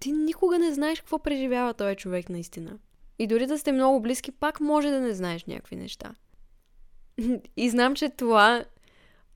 [0.00, 2.78] Ти никога не знаеш какво преживява този човек наистина.
[3.18, 6.14] И дори да сте много близки, пак може да не знаеш някакви неща.
[7.56, 8.64] И знам, че това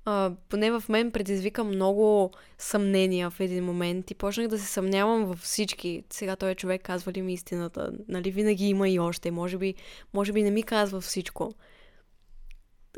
[0.05, 5.25] а, поне в мен предизвика много съмнения в един момент и почнах да се съмнявам
[5.25, 6.03] във всички.
[6.11, 7.93] Сега този човек казва ли ми истината?
[8.09, 9.31] Нали, винаги има и още.
[9.31, 9.75] Може би,
[10.15, 11.53] може би не ми казва всичко.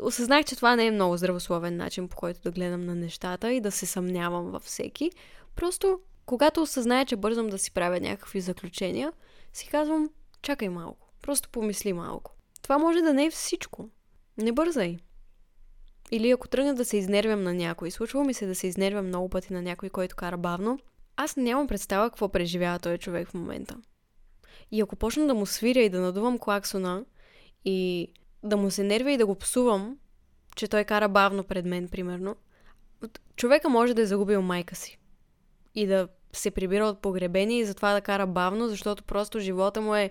[0.00, 3.60] Осъзнах, че това не е много здравословен начин, по който да гледам на нещата и
[3.60, 5.10] да се съмнявам във всеки.
[5.56, 9.12] Просто, когато осъзная, че бързам да си правя някакви заключения,
[9.52, 10.10] си казвам,
[10.42, 11.08] чакай малко.
[11.22, 12.32] Просто помисли малко.
[12.62, 13.88] Това може да не е всичко.
[14.38, 14.96] Не бързай.
[16.10, 19.28] Или ако тръгна да се изнервям на някой, случва ми се да се изнервям много
[19.28, 20.78] пъти на някой, който кара бавно,
[21.16, 23.76] аз нямам представа какво преживява този човек в момента.
[24.70, 27.04] И ако почна да му свиря и да надувам клаксона
[27.64, 28.08] и
[28.42, 29.98] да му се нервя и да го псувам,
[30.56, 32.36] че той кара бавно пред мен, примерно,
[33.36, 34.98] човека може да е загубил майка си.
[35.74, 39.94] И да се прибира от погребение и затова да кара бавно, защото просто живота му
[39.94, 40.10] е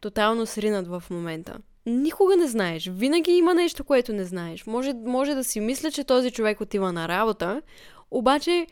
[0.00, 2.90] тотално сринат в момента никога не знаеш.
[2.92, 4.66] Винаги има нещо, което не знаеш.
[4.66, 7.62] Може, може да си мисля, че този човек отива на работа,
[8.10, 8.66] обаче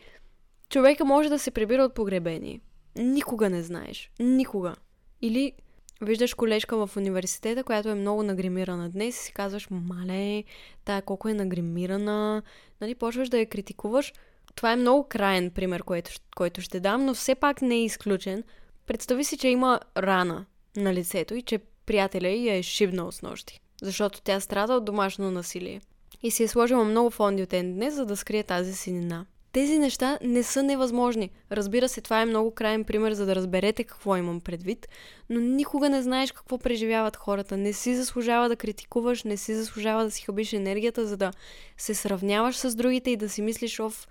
[0.69, 2.61] човека може да се прибира от погребение.
[2.95, 4.11] Никога не знаеш.
[4.19, 4.75] Никога.
[5.21, 5.53] Или
[6.01, 10.43] виждаш колежка в университета, която е много нагримирана днес и си казваш, мале,
[10.85, 12.43] тая колко е нагримирана.
[12.81, 14.13] Нали, почваш да я критикуваш.
[14.55, 18.43] Това е много краен пример, който, който ще дам, но все пак не е изключен.
[18.87, 20.45] Представи си, че има рана
[20.75, 24.85] на лицето и че приятеля и я е шибнал с нощи, защото тя страда от
[24.85, 25.81] домашно насилие.
[26.23, 29.25] И си е сложила много фондиотен днес, за да скрие тази синина.
[29.51, 31.29] Тези неща не са невъзможни.
[31.51, 34.87] Разбира се, това е много крайен пример, за да разберете какво имам предвид,
[35.29, 37.57] но никога не знаеш какво преживяват хората.
[37.57, 41.31] Не си заслужава да критикуваш, не си заслужава да си хабиш енергията, за да
[41.77, 44.07] се сравняваш с другите и да си мислиш, оф,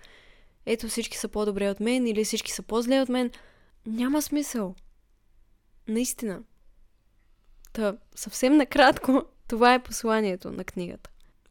[0.66, 3.30] ето всички са по-добре от мен или всички са по-зле от мен.
[3.86, 4.74] Няма смисъл.
[5.88, 6.42] Наистина.
[7.72, 11.10] Та, съвсем накратко, Това е посланието на книгата.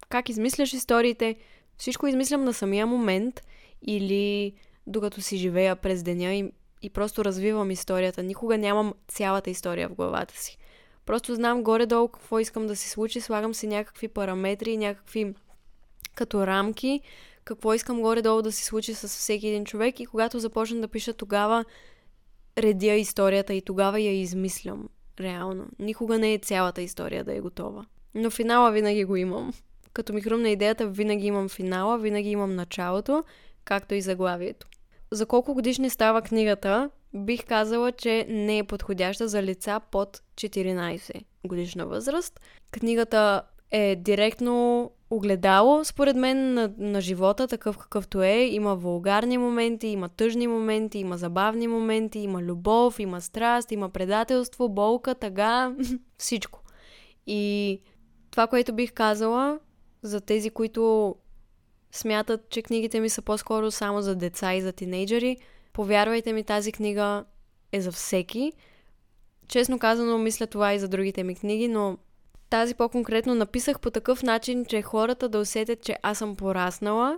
[0.09, 1.35] Как измисляш историите,
[1.77, 3.41] всичко измислям на самия момент
[3.81, 4.53] или
[4.87, 6.51] докато си живея през деня и,
[6.81, 8.23] и просто развивам историята.
[8.23, 10.57] Никога нямам цялата история в главата си.
[11.05, 15.33] Просто знам горе-долу какво искам да се случи, слагам си някакви параметри, някакви
[16.15, 17.01] като рамки,
[17.43, 21.13] какво искам горе-долу да се случи с всеки един човек и когато започна да пиша
[21.13, 21.65] тогава
[22.57, 24.89] редя историята и тогава я измислям.
[25.19, 25.65] Реално.
[25.79, 27.85] Никога не е цялата история да е готова.
[28.15, 29.53] Но финала винаги го имам.
[29.93, 33.23] Като ми хрумна идеята, винаги имам финала, винаги имам началото,
[33.65, 34.67] както и заглавието.
[35.11, 41.23] За колко годишни става книгата, бих казала, че не е подходяща за лица под 14
[41.45, 42.39] годишна възраст.
[42.71, 48.35] Книгата е директно огледало, според мен, на, на живота, такъв какъвто е.
[48.35, 54.69] Има вулгарни моменти, има тъжни моменти, има забавни моменти, има любов, има страст, има предателство,
[54.69, 55.75] болка, тъга,
[56.17, 56.61] всичко.
[57.27, 57.81] И
[58.31, 59.59] това, което бих казала
[60.01, 61.15] за тези, които
[61.91, 65.37] смятат, че книгите ми са по-скоро само за деца и за тинейджери,
[65.73, 67.25] повярвайте ми, тази книга
[67.71, 68.53] е за всеки.
[69.47, 71.97] Честно казано, мисля това и за другите ми книги, но
[72.49, 77.17] тази по-конкретно написах по такъв начин, че хората да усетят, че аз съм пораснала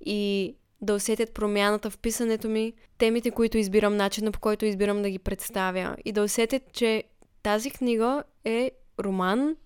[0.00, 5.10] и да усетят промяната в писането ми, темите, които избирам, начина по който избирам да
[5.10, 7.04] ги представя и да усетят, че
[7.42, 9.56] тази книга е роман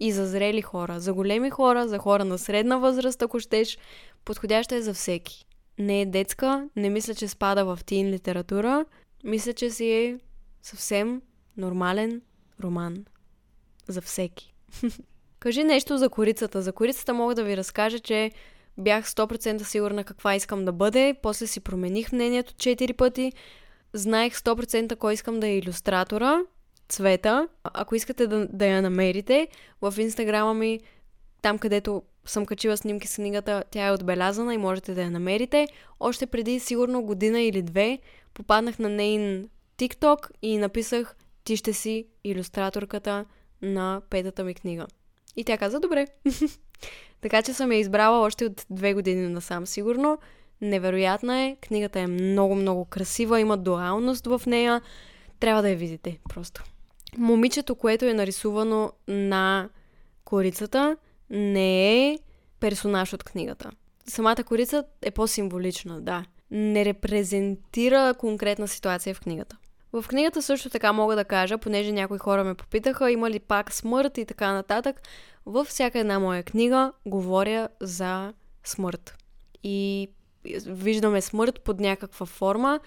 [0.00, 3.78] и за зрели хора, за големи хора, за хора на средна възраст, ако щеш,
[4.24, 5.46] подходяща е за всеки.
[5.78, 8.84] Не е детска, не мисля, че спада в тин литература,
[9.24, 10.18] мисля, че си е
[10.62, 11.22] съвсем
[11.56, 12.20] нормален
[12.62, 13.04] роман
[13.88, 14.54] за всеки.
[15.38, 16.62] Кажи нещо за корицата.
[16.62, 18.30] За корицата мога да ви разкажа, че
[18.78, 23.32] бях 100% сигурна каква искам да бъде, после си промених мнението 4 пъти,
[23.92, 26.40] знаех 100% кой искам да е иллюстратора,
[26.88, 27.48] цвета.
[27.64, 29.48] Ако искате да, да я намерите,
[29.82, 30.80] в инстаграма ми,
[31.42, 35.68] там където съм качила снимки с книгата, тя е отбелязана и можете да я намерите.
[36.00, 37.98] Още преди сигурно година или две
[38.34, 43.24] попаднах на нейн TikTok и написах ти ще си иллюстраторката
[43.66, 44.86] на петата ми книга.
[45.36, 46.06] И тя каза, добре.
[47.20, 50.18] така че съм я избрала още от две години насам, сигурно.
[50.60, 51.56] Невероятна е.
[51.60, 54.82] Книгата е много-много красива, има дуалност в нея.
[55.40, 56.64] Трябва да я видите, просто.
[57.18, 59.68] Момичето, което е нарисувано на
[60.24, 60.96] корицата,
[61.30, 62.18] не е
[62.60, 63.70] персонаж от книгата.
[64.08, 66.24] Самата корица е по-символична, да.
[66.50, 69.56] Не репрезентира конкретна ситуация в книгата.
[70.02, 73.72] В книгата също така мога да кажа, понеже някои хора ме попитаха, има ли пак
[73.72, 75.02] смърт и така нататък.
[75.46, 78.32] Във всяка една моя книга говоря за
[78.64, 79.16] смърт.
[79.62, 80.08] И
[80.66, 82.80] виждаме смърт под някаква форма.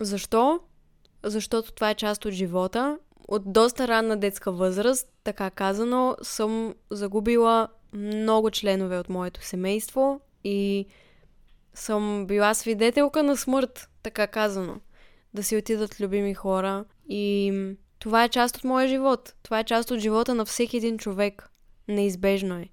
[0.00, 0.60] Защо?
[1.22, 2.98] Защото това е част от живота.
[3.28, 10.86] От доста ранна детска възраст, така казано, съм загубила много членове от моето семейство и
[11.74, 14.80] съм била свидетелка на смърт, така казано
[15.34, 16.84] да си отидат любими хора.
[17.08, 17.52] И
[17.98, 19.34] това е част от моя живот.
[19.42, 21.50] Това е част от живота на всеки един човек.
[21.88, 22.68] Неизбежно е.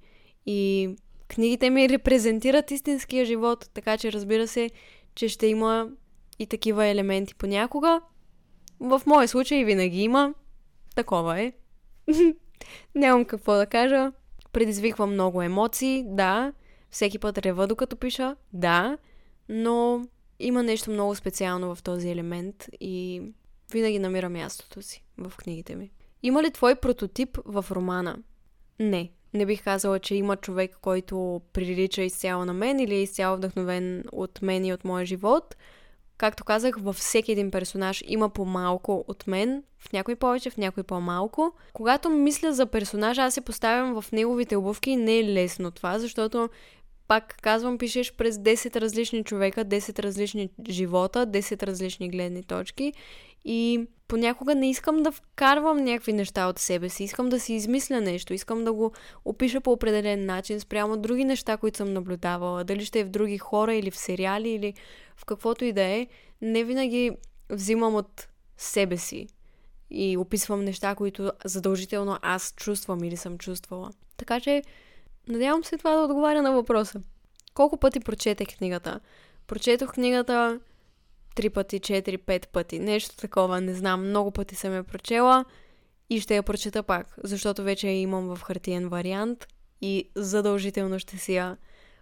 [0.45, 0.89] И
[1.27, 4.69] книгите ми репрезентират истинския живот, така че разбира се,
[5.15, 5.89] че ще има
[6.39, 8.01] и такива елементи понякога.
[8.79, 10.33] В моя случай винаги има.
[10.95, 11.53] Такова е.
[12.95, 14.11] Нямам какво да кажа.
[14.51, 16.53] Предизвиква много емоции, да.
[16.89, 18.97] Всеки път рева докато пиша, да.
[19.49, 20.05] Но
[20.39, 23.21] има нещо много специално в този елемент и
[23.71, 25.91] винаги намира мястото си в книгите ми.
[26.23, 28.17] Има ли твой прототип в романа?
[28.79, 29.11] Не.
[29.33, 34.03] Не бих казала, че има човек, който прилича изцяло на мен или е изцяло вдъхновен
[34.11, 35.55] от мен и от моя живот.
[36.17, 40.83] Както казах, във всеки един персонаж има по-малко от мен, в някой повече, в някой
[40.83, 41.53] по-малко.
[41.73, 46.49] Когато мисля за персонажа, аз се поставям в неговите обувки не е лесно това, защото
[47.07, 52.93] пак казвам, пишеш през 10 различни човека, 10 различни живота, 10 различни гледни точки
[53.45, 58.01] и понякога не искам да вкарвам някакви неща от себе си, искам да си измисля
[58.01, 58.91] нещо, искам да го
[59.25, 63.37] опиша по определен начин спрямо други неща, които съм наблюдавала, дали ще е в други
[63.37, 64.73] хора или в сериали или
[65.15, 66.07] в каквото и да е,
[66.41, 67.11] не винаги
[67.49, 68.27] взимам от
[68.57, 69.27] себе си
[69.89, 73.91] и описвам неща, които задължително аз чувствам или съм чувствала.
[74.17, 74.63] Така че
[75.27, 77.01] Надявам се това да отговаря на въпроса.
[77.53, 78.99] Колко пъти прочетах книгата?
[79.47, 80.59] Прочетох книгата
[81.35, 82.79] три пъти, четири, пет пъти.
[82.79, 84.09] Нещо такова, не знам.
[84.09, 85.45] Много пъти съм я прочела
[86.09, 89.47] и ще я прочета пак, защото вече я имам в хартиен вариант
[89.81, 91.57] и задължително ще си я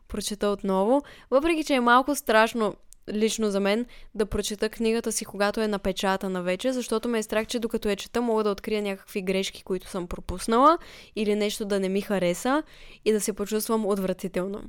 [0.08, 1.02] прочета отново.
[1.32, 2.76] Въпреки, че е малко страшно
[3.14, 3.86] лично за мен,
[4.16, 7.96] да прочета книгата си, когато е напечатана вече, защото ме е страх, че докато я
[7.96, 10.78] чета, мога да открия някакви грешки, които съм пропуснала,
[11.16, 12.64] или нещо да не ми хареса
[13.06, 14.64] и да се почувствам отвратително.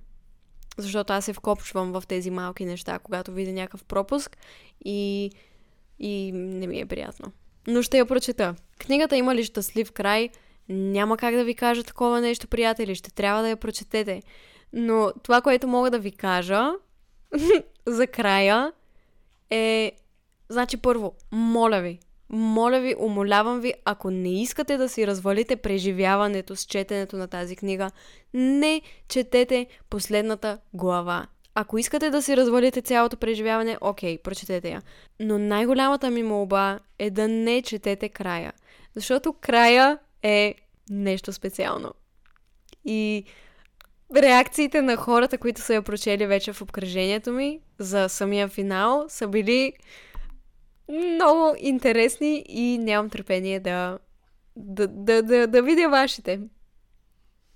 [0.78, 4.37] Защото аз се вкопчвам в тези малки неща, когато видя някакъв пропуск
[4.84, 5.30] и,
[5.99, 7.32] и не ми е приятно.
[7.66, 8.55] Но ще я прочета.
[8.78, 10.30] Книгата има ли щастлив край?
[10.68, 12.95] Няма как да ви кажа такова нещо, приятели.
[12.95, 14.22] Ще трябва да я прочетете.
[14.72, 16.70] Но това, което мога да ви кажа
[17.87, 18.72] за края
[19.51, 19.93] е...
[20.49, 21.99] Значи първо, моля ви,
[22.31, 27.57] моля ви, умолявам ви, ако не искате да си развалите преживяването с четенето на тази
[27.57, 27.91] книга,
[28.35, 31.27] не четете последната глава.
[31.55, 34.83] Ако искате да си развалите цялото преживяване, окей, прочетете я.
[35.20, 38.53] Но най-голямата ми молба е да не четете края.
[38.95, 40.55] Защото края е
[40.91, 41.93] нещо специално.
[42.85, 43.24] И
[44.17, 49.29] реакциите на хората, които са я прочели вече в обкръжението ми за самия финал, са
[49.29, 49.73] били
[50.89, 53.99] много интересни и нямам търпение да,
[54.57, 56.41] да, да, да, да видя вашите.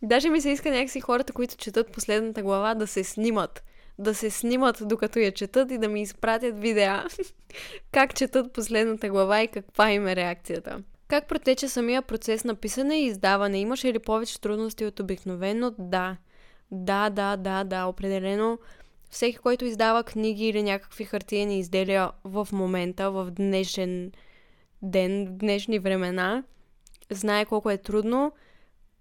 [0.02, 3.64] Даже ми се иска някакси хората, които четат последната глава, да се снимат.
[3.98, 7.04] Да се снимат докато я четат и да ми изпратят видеа
[7.92, 10.82] как четат последната глава и каква им е реакцията.
[11.08, 13.60] Как протече самия процес на писане и издаване?
[13.60, 15.74] Имаше ли повече трудности от обикновено?
[15.78, 16.16] Да.
[16.70, 18.58] Да, да, да, да, определено.
[19.10, 24.12] Всеки, който издава книги или някакви хартиени изделия в момента, в днешен
[24.82, 26.44] ден, в днешни времена,
[27.10, 28.32] знае колко е трудно,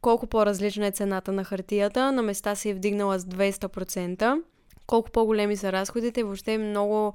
[0.02, 2.12] колко по-различна е цената на хартията.
[2.12, 4.42] На места се е вдигнала с 200%.
[4.88, 6.24] Колко по-големи са разходите.
[6.24, 7.14] Въобще много,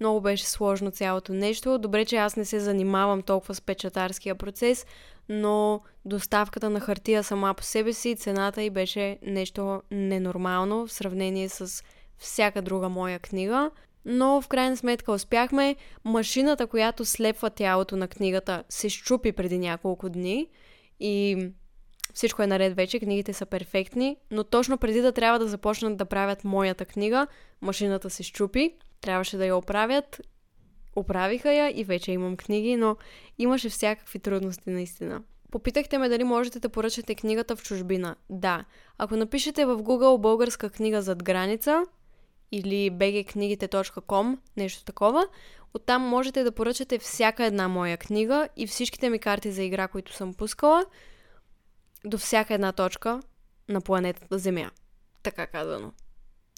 [0.00, 1.78] много беше сложно цялото нещо.
[1.78, 4.86] Добре, че аз не се занимавам толкова с печатарския процес,
[5.28, 11.48] но доставката на хартия сама по себе си, цената й беше нещо ненормално в сравнение
[11.48, 11.82] с
[12.18, 13.70] всяка друга моя книга.
[14.04, 15.76] Но в крайна сметка успяхме.
[16.04, 20.48] Машината, която слепва тялото на книгата, се щупи преди няколко дни
[21.00, 21.48] и
[22.14, 26.04] всичко е наред вече, книгите са перфектни, но точно преди да трябва да започнат да
[26.04, 27.26] правят моята книга,
[27.60, 30.20] машината се щупи, трябваше да я оправят,
[30.96, 32.96] оправиха я и вече имам книги, но
[33.38, 35.22] имаше всякакви трудности наистина.
[35.50, 38.16] Попитахте ме дали можете да поръчате книгата в чужбина.
[38.30, 38.64] Да.
[38.98, 41.82] Ако напишете в Google българска книга зад граница
[42.52, 45.26] или bgknigите.com, нещо такова,
[45.74, 50.12] оттам можете да поръчате всяка една моя книга и всичките ми карти за игра, които
[50.12, 50.84] съм пускала,
[52.04, 53.22] до всяка една точка
[53.68, 54.70] на планетата Земя.
[55.22, 55.92] Така казано.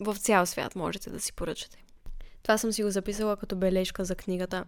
[0.00, 1.85] В цял свят можете да си поръчате.
[2.46, 4.64] Това съм си го записала като бележка за книгата.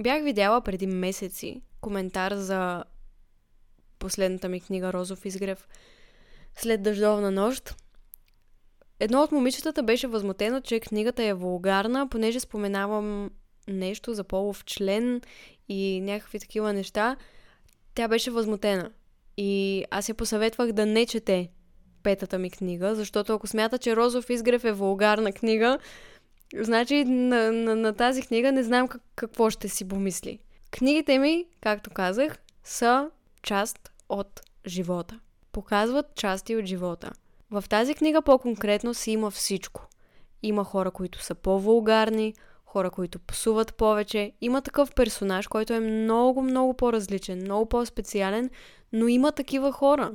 [0.00, 2.84] Бях видяла преди месеци коментар за
[3.98, 5.68] последната ми книга Розов изгрев
[6.54, 7.74] след дъждовна нощ.
[9.00, 13.30] Едно от момичетата беше възмутено, че книгата е вулгарна, понеже споменавам
[13.68, 15.20] нещо за полов член
[15.68, 17.16] и някакви такива неща.
[17.94, 18.90] Тя беше възмутена.
[19.36, 21.48] И аз я посъветвах да не чете
[22.02, 25.78] петата ми книга, защото ако смята, че Розов изгрев е вулгарна книга,
[26.54, 30.38] значи на, на, на тази книга не знам как, какво ще си помисли.
[30.70, 33.10] Книгите ми, както казах, са
[33.42, 35.20] част от живота.
[35.52, 37.12] Показват части от живота.
[37.50, 39.88] В тази книга по-конкретно си има всичко.
[40.42, 42.34] Има хора, които са по-вулгарни,
[42.64, 44.32] хора, които псуват повече.
[44.40, 48.50] Има такъв персонаж, който е много, много по-различен, много по-специален,
[48.92, 50.12] но има такива хора.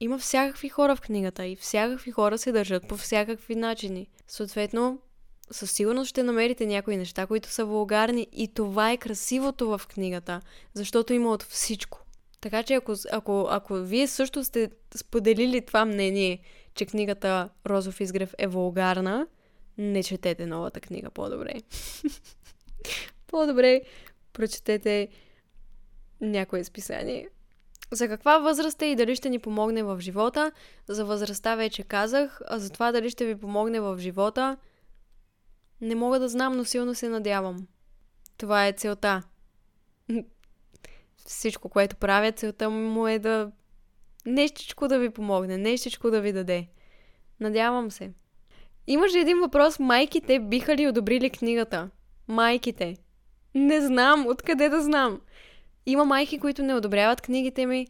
[0.00, 4.08] Има всякакви хора в книгата и всякакви хора се държат по всякакви начини.
[4.26, 4.98] Съответно,
[5.50, 10.40] със сигурност ще намерите някои неща, които са вулгарни и това е красивото в книгата,
[10.74, 12.06] защото има от всичко.
[12.40, 16.38] Така че ако, ако, ако вие също сте споделили това мнение,
[16.74, 19.26] че книгата Розов изгрев е вулгарна,
[19.78, 21.52] не четете новата книга по-добре.
[23.26, 23.82] по-добре
[24.32, 25.08] прочетете
[26.20, 27.28] някое списание.
[27.92, 30.52] За каква възраст е и дали ще ни помогне в живота?
[30.88, 34.56] За възрастта вече казах, а за това дали ще ви помогне в живота
[35.80, 37.66] не мога да знам, но силно се надявам.
[38.36, 39.22] Това е целта.
[41.26, 43.52] Всичко, което правя, целта му е да
[44.26, 46.68] нещичко да ви помогне, нещичко да ви даде.
[47.40, 48.12] Надявам се.
[48.86, 51.90] Имаше един въпрос, майките биха ли одобрили книгата?
[52.28, 52.96] Майките.
[53.54, 55.20] Не знам, откъде да знам.
[55.86, 57.86] Има майки, които не одобряват книгите ми.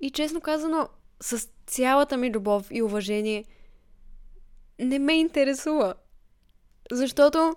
[0.00, 0.88] И честно казано,
[1.20, 3.44] с цялата ми любов и уважение,
[4.78, 5.94] не ме интересува.
[6.94, 7.54] Защото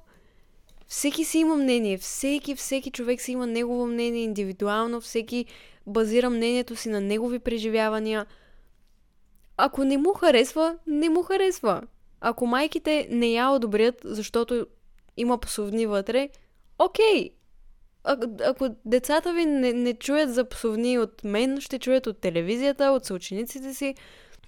[0.87, 1.97] всеки си има мнение.
[1.97, 5.01] Всеки, всеки човек си има негово мнение индивидуално.
[5.01, 5.45] Всеки
[5.87, 8.25] базира мнението си на негови преживявания.
[9.57, 11.81] Ако не му харесва, не му харесва.
[12.21, 14.67] Ако майките не я одобрят, защото
[15.17, 16.29] има псовни вътре,
[16.79, 17.29] окей.
[18.03, 22.91] А, ако децата ви не, не чуят за псовни от мен, ще чуят от телевизията,
[22.91, 23.95] от съучениците си.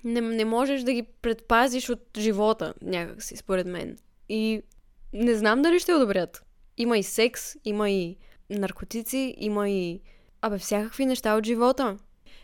[0.03, 3.97] Не, не можеш да ги предпазиш от живота, някакси, според мен.
[4.29, 4.61] И
[5.13, 6.43] не знам дали ще одобрят.
[6.77, 8.17] Има и секс, има и
[8.49, 10.01] наркотици, има и...
[10.41, 11.97] Абе, всякакви неща от живота.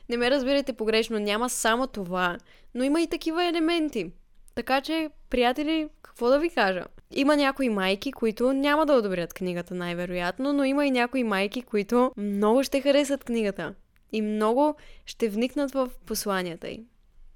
[0.09, 2.37] Не ме разбирайте погрешно, няма само това,
[2.75, 4.11] но има и такива елементи.
[4.55, 6.85] Така че, приятели, какво да ви кажа?
[7.11, 12.11] Има някои майки, които няма да одобрят книгата най-вероятно, но има и някои майки, които
[12.17, 13.75] много ще харесат книгата
[14.11, 16.85] и много ще вникнат в посланията й.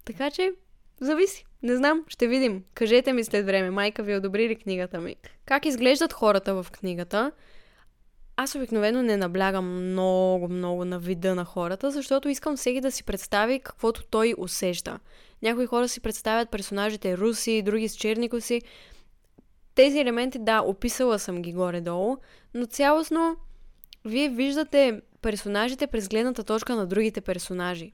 [0.06, 0.52] Така че,
[1.02, 1.46] зависи.
[1.64, 2.64] Не знам, ще видим.
[2.74, 5.16] Кажете ми след време, майка ви одобри ли книгата ми?
[5.46, 7.32] Как изглеждат хората в книгата?
[8.36, 13.04] Аз обикновено не наблягам много, много на вида на хората, защото искам всеки да си
[13.04, 15.00] представи каквото той усеща.
[15.42, 18.62] Някои хора си представят персонажите руси, други с черни коси.
[19.76, 22.18] Тези елементи, да, описала съм ги горе-долу,
[22.54, 23.36] но цялостно
[24.06, 27.92] вие виждате персонажите през гледната точка на другите персонажи,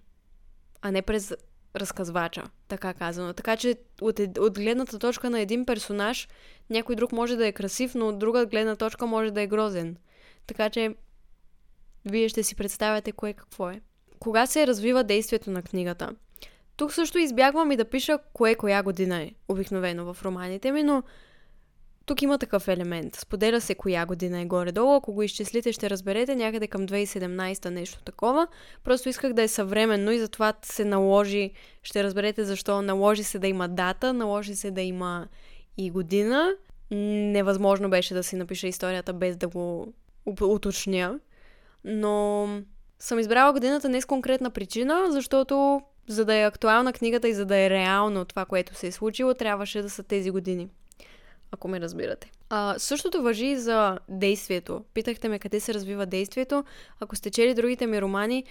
[0.82, 1.34] а не през
[1.76, 3.34] разказвача, така казано.
[3.34, 6.28] Така че от, от гледната точка на един персонаж,
[6.70, 9.98] някой друг може да е красив, но от друга гледна точка може да е грозен.
[10.48, 10.96] Така че
[12.06, 13.82] вие ще си представяте кое какво е.
[14.20, 16.12] Кога се развива действието на книгата?
[16.78, 21.04] Тук също избягвам и да пиша кое коя година е, обикновено в романите ми, но
[22.06, 23.16] тук има такъв елемент.
[23.16, 24.96] Споделя се коя година е горе-долу.
[24.96, 28.48] Ако го изчислите, ще разберете някъде към 2017 нещо такова.
[28.84, 31.52] Просто исках да е съвременно и затова се наложи,
[31.84, 35.28] ще разберете защо, наложи се да има дата, наложи се да има
[35.78, 36.52] и година.
[36.92, 39.94] Невъзможно беше да си напиша историята без да го
[40.42, 41.20] уточня.
[41.84, 42.48] Но
[43.00, 47.46] съм избрала годината не с конкретна причина, защото за да е актуална книгата и за
[47.46, 50.70] да е реално това, което се е случило, трябваше да са тези години.
[51.56, 52.32] Ако ме разбирате.
[52.50, 54.84] А, същото въжи и за действието.
[54.94, 56.64] Питахте ме къде се развива действието.
[57.00, 58.44] Ако сте чели другите ми романи,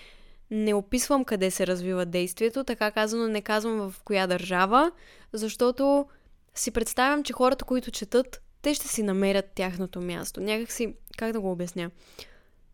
[0.51, 4.93] не описвам къде се развива действието, така казано не казвам в коя държава,
[5.33, 6.07] защото
[6.55, 10.41] си представям, че хората, които четат, те ще си намерят тяхното място.
[10.41, 11.91] Някак си, как да го обясня?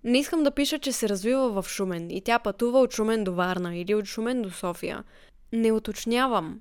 [0.05, 3.35] Не искам да пиша, че се развива в Шумен и тя пътува от Шумен до
[3.35, 5.05] Варна или от Шумен до София.
[5.53, 6.61] Не уточнявам.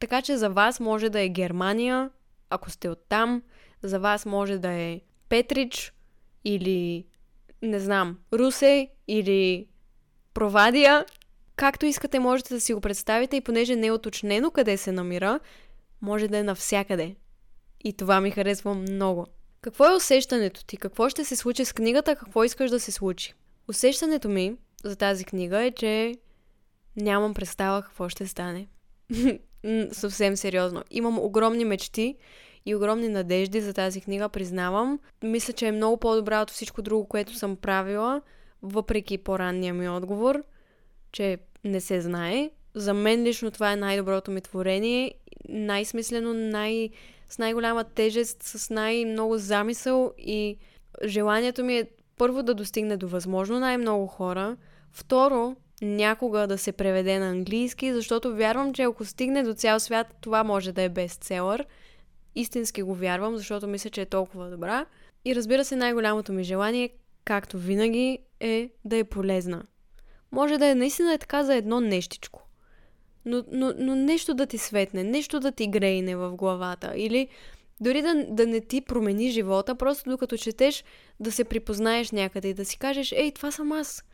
[0.00, 2.10] Така че за вас може да е Германия,
[2.54, 3.42] ако сте оттам,
[3.82, 5.92] за вас може да е Петрич
[6.44, 7.06] или
[7.62, 9.66] не знам, Русе или
[10.34, 11.04] Провадия.
[11.56, 15.40] Както искате, можете да си го представите и понеже не е уточнено къде се намира,
[16.00, 17.16] може да е навсякъде.
[17.84, 19.26] И това ми харесва много.
[19.60, 20.76] Какво е усещането ти?
[20.76, 22.16] Какво ще се случи с книгата?
[22.16, 23.34] Какво искаш да се случи?
[23.68, 26.14] Усещането ми за тази книга е, че
[26.96, 28.68] нямам представа какво ще стане.
[29.92, 30.82] Съвсем сериозно.
[30.90, 32.16] Имам огромни мечти
[32.66, 34.98] и огромни надежди за тази книга, признавам.
[35.22, 38.22] Мисля, че е много по-добра от всичко друго, което съм правила,
[38.62, 40.42] въпреки по-ранния ми отговор,
[41.12, 42.50] че не се знае.
[42.74, 45.14] За мен лично това е най-доброто ми творение,
[45.48, 46.90] най-смислено, най-
[47.28, 50.56] с най-голяма тежест, с най-много замисъл и
[51.04, 51.88] желанието ми е
[52.18, 54.56] първо да достигне до възможно най-много хора,
[54.92, 60.06] второ някога да се преведе на английски, защото вярвам, че ако стигне до цял свят,
[60.20, 61.66] това може да е бестселър.
[62.34, 64.86] Истински го вярвам, защото мисля, че е толкова добра.
[65.24, 66.90] И разбира се, най-голямото ми желание,
[67.24, 69.62] както винаги, е да е полезна.
[70.32, 72.44] Може да е наистина е така за едно нещичко
[73.24, 77.28] но, но, но нещо да ти светне, нещо да ти грейне в главата или
[77.80, 80.84] дори да, да не ти промени живота, просто докато четеш
[81.20, 84.04] да се припознаеш някъде и да си кажеш, ей, това съм аз.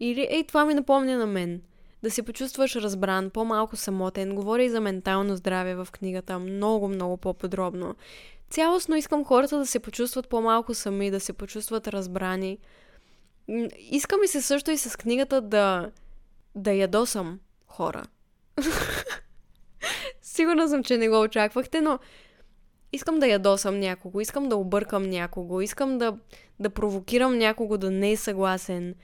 [0.00, 1.62] Или, ей, това ми напомня на мен.
[2.02, 4.34] Да се почувстваш разбран, по-малко самотен.
[4.34, 7.94] Говоря и за ментално здраве в книгата, много, много по-подробно.
[8.50, 12.58] Цялостно искам хората да се почувстват по-малко сами, да се почувстват разбрани.
[13.78, 15.90] Искам и се също и с книгата да,
[16.54, 18.02] да ядосам хора.
[20.22, 21.98] Сигурна съм, че не го очаквахте, но
[22.92, 26.18] искам да ядосам някого, искам да объркам някого, искам да,
[26.60, 28.94] да провокирам някого да не е съгласен.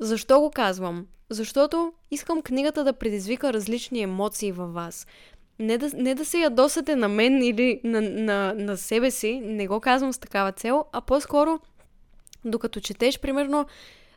[0.00, 1.06] Защо го казвам?
[1.30, 5.06] Защото искам книгата да предизвика различни емоции във вас.
[5.58, 9.66] Не да, не да се ядосате на мен или на, на, на себе си, не
[9.66, 11.60] го казвам с такава цел, а по-скоро,
[12.44, 13.66] докато четеш, примерно,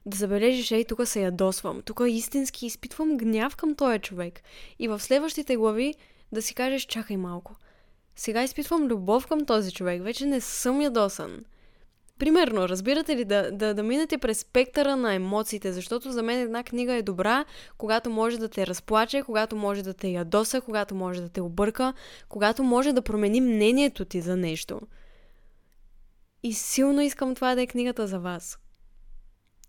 [0.05, 4.41] да забележиш, ей, тук се ядосвам, тук истински изпитвам гняв към този човек.
[4.79, 5.95] И в следващите глави
[6.31, 7.55] да си кажеш, чакай малко.
[8.15, 11.45] Сега изпитвам любов към този човек, вече не съм ядосан.
[12.20, 16.64] Примерно, разбирате ли, да, да, да минете през спектъра на емоциите, защото за мен една
[16.64, 17.45] книга е добра,
[17.78, 21.93] когато може да те разплаче, когато може да те ядоса, когато може да те обърка,
[22.30, 24.82] когато може да промени мнението ти за нещо.
[26.43, 28.59] И силно искам това да е книгата за вас.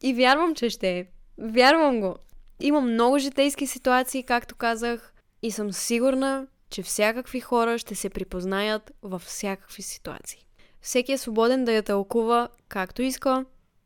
[0.03, 1.07] И вярвам, че ще е.
[1.39, 2.17] Вярвам го.
[2.61, 8.93] Има много житейски ситуации, както казах, и съм сигурна, че всякакви хора ще се припознаят
[9.03, 10.44] във всякакви ситуации.
[10.85, 13.45] Всеки е свободен да я тълкува както иска,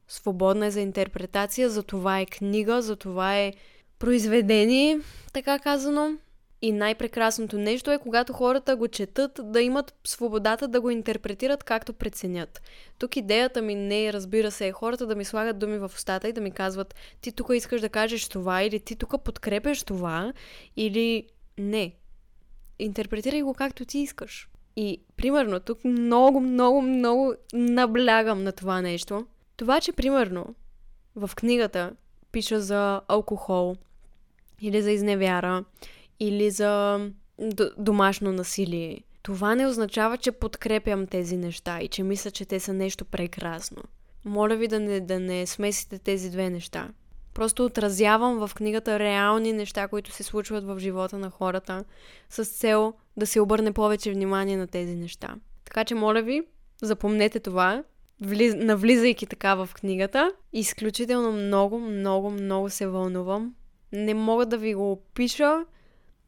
[0.09, 3.53] свободна е за интерпретация, за това е книга, за това е
[3.99, 5.01] произведение,
[5.33, 6.19] така казано.
[6.63, 11.93] И най-прекрасното нещо е, когато хората го четат, да имат свободата да го интерпретират както
[11.93, 12.63] преценят.
[12.99, 16.29] Тук идеята ми не е, разбира се, е хората да ми слагат думи в устата
[16.29, 20.33] и да ми казват ти тук искаш да кажеш това или ти тук подкрепяш това
[20.77, 21.29] или
[21.59, 21.95] не.
[22.79, 24.49] Интерпретирай го както ти искаш.
[24.81, 29.27] И, примерно, тук много, много, много наблягам на това нещо.
[29.57, 30.55] Това, че, примерно,
[31.17, 31.93] в книгата
[32.33, 33.77] пиша за алкохол,
[34.61, 35.65] или за изневяра,
[36.21, 37.01] или за
[37.79, 39.03] домашно насилие.
[39.23, 43.83] Това не означава, че подкрепям тези неща и че мисля, че те са нещо прекрасно.
[44.25, 46.89] Моля ви да не, да не смесите тези две неща.
[47.35, 51.85] Просто отразявам в книгата реални неща, които се случват в живота на хората,
[52.31, 55.35] с цел да се обърне повече внимание на тези неща.
[55.65, 56.43] Така че, моля ви,
[56.83, 57.85] запомнете това,
[58.21, 58.55] влиз...
[58.57, 60.33] навлизайки така в книгата.
[60.53, 63.55] Изключително много, много, много се вълнувам.
[63.93, 65.65] Не мога да ви го опиша.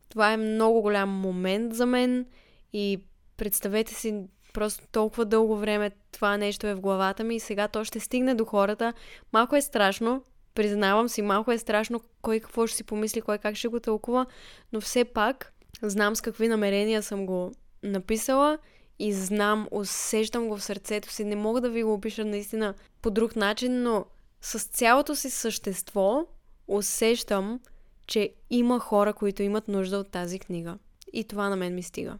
[0.09, 2.27] Това е много голям момент за мен
[2.73, 3.01] и
[3.37, 7.85] представете си просто толкова дълго време това нещо е в главата ми и сега то
[7.85, 8.93] ще стигне до хората.
[9.33, 10.23] Малко е страшно,
[10.55, 14.27] признавам си, малко е страшно кой какво ще си помисли, кой как ще го тълкува,
[14.73, 15.53] но все пак
[15.83, 17.53] знам с какви намерения съм го
[17.83, 18.59] написала
[18.99, 21.25] и знам, усещам го в сърцето си.
[21.25, 24.05] Не мога да ви го опиша наистина по друг начин, но
[24.41, 26.27] с цялото си същество
[26.69, 27.61] усещам,
[28.07, 30.79] че има хора, които имат нужда от тази книга.
[31.13, 32.19] И това на мен ми стига.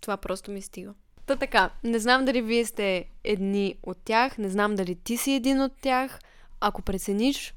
[0.00, 0.94] Това просто ми стига.
[1.26, 5.32] Та така, не знам дали вие сте едни от тях, не знам дали ти си
[5.32, 6.18] един от тях.
[6.60, 7.54] Ако прецениш,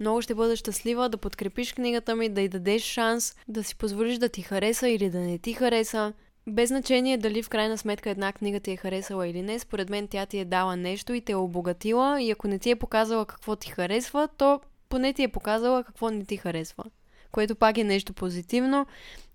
[0.00, 4.18] много ще бъда щастлива да подкрепиш книгата ми, да й дадеш шанс, да си позволиш
[4.18, 6.12] да ти хареса или да не ти хареса.
[6.48, 10.08] Без значение дали в крайна сметка една книга ти е харесала или не, според мен
[10.08, 13.26] тя ти е дала нещо и те е обогатила и ако не ти е показала
[13.26, 16.84] какво ти харесва, то поне ти е показала какво не ти харесва.
[17.32, 18.86] Което пак е нещо позитивно.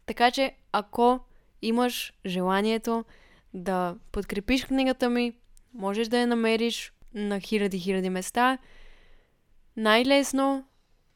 [0.05, 1.19] Така че, ако
[1.61, 3.05] имаш желанието
[3.53, 5.33] да подкрепиш книгата ми,
[5.73, 8.57] можеш да я намериш на хиляди-хиляди места.
[9.77, 10.65] Най-лесно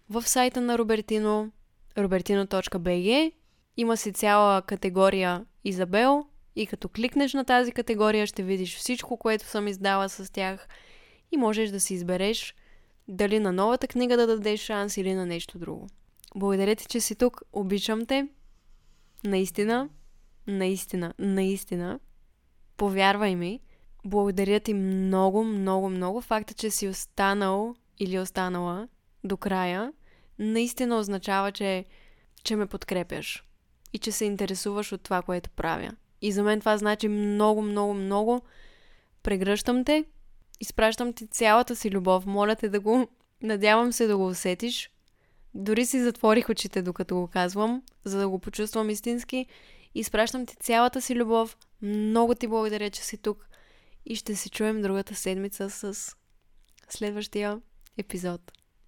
[0.10, 1.52] в сайта на Робертино,
[1.98, 3.32] robertino.bg,
[3.78, 6.26] има си цяла категория Изабел
[6.56, 10.68] и като кликнеш на тази категория ще видиш всичко, което съм издала с тях
[11.32, 12.56] и можеш да си избереш
[13.08, 15.88] дали на новата книга да дадеш шанс или на нещо друго.
[16.36, 17.42] Благодаря ти, че си тук.
[17.54, 18.28] Обичам те.
[19.24, 19.90] Наистина,
[20.48, 22.00] наистина, наистина.
[22.78, 23.60] Повярвай ми.
[24.06, 26.22] Благодаря ти много, много, много.
[26.22, 28.88] Факта, че си останал или останала
[29.24, 29.94] до края,
[30.40, 31.86] наистина означава, че,
[32.44, 33.44] че ме подкрепяш
[33.94, 35.92] и че се интересуваш от това, което правя.
[36.22, 38.42] И за мен това значи много, много, много.
[39.24, 40.06] Прегръщам те,
[40.60, 42.26] изпращам ти цялата си любов.
[42.26, 43.08] Моля те да го...
[43.42, 44.90] Надявам се да го усетиш.
[45.54, 49.46] Дори си затворих очите, докато го казвам, за да го почувствам истински.
[49.96, 51.58] Изпращам ти цялата си любов.
[51.82, 53.48] Много ти благодаря, че си тук.
[54.06, 56.16] И ще се чуем другата седмица с
[56.90, 57.62] следващия
[57.98, 58.42] епизод.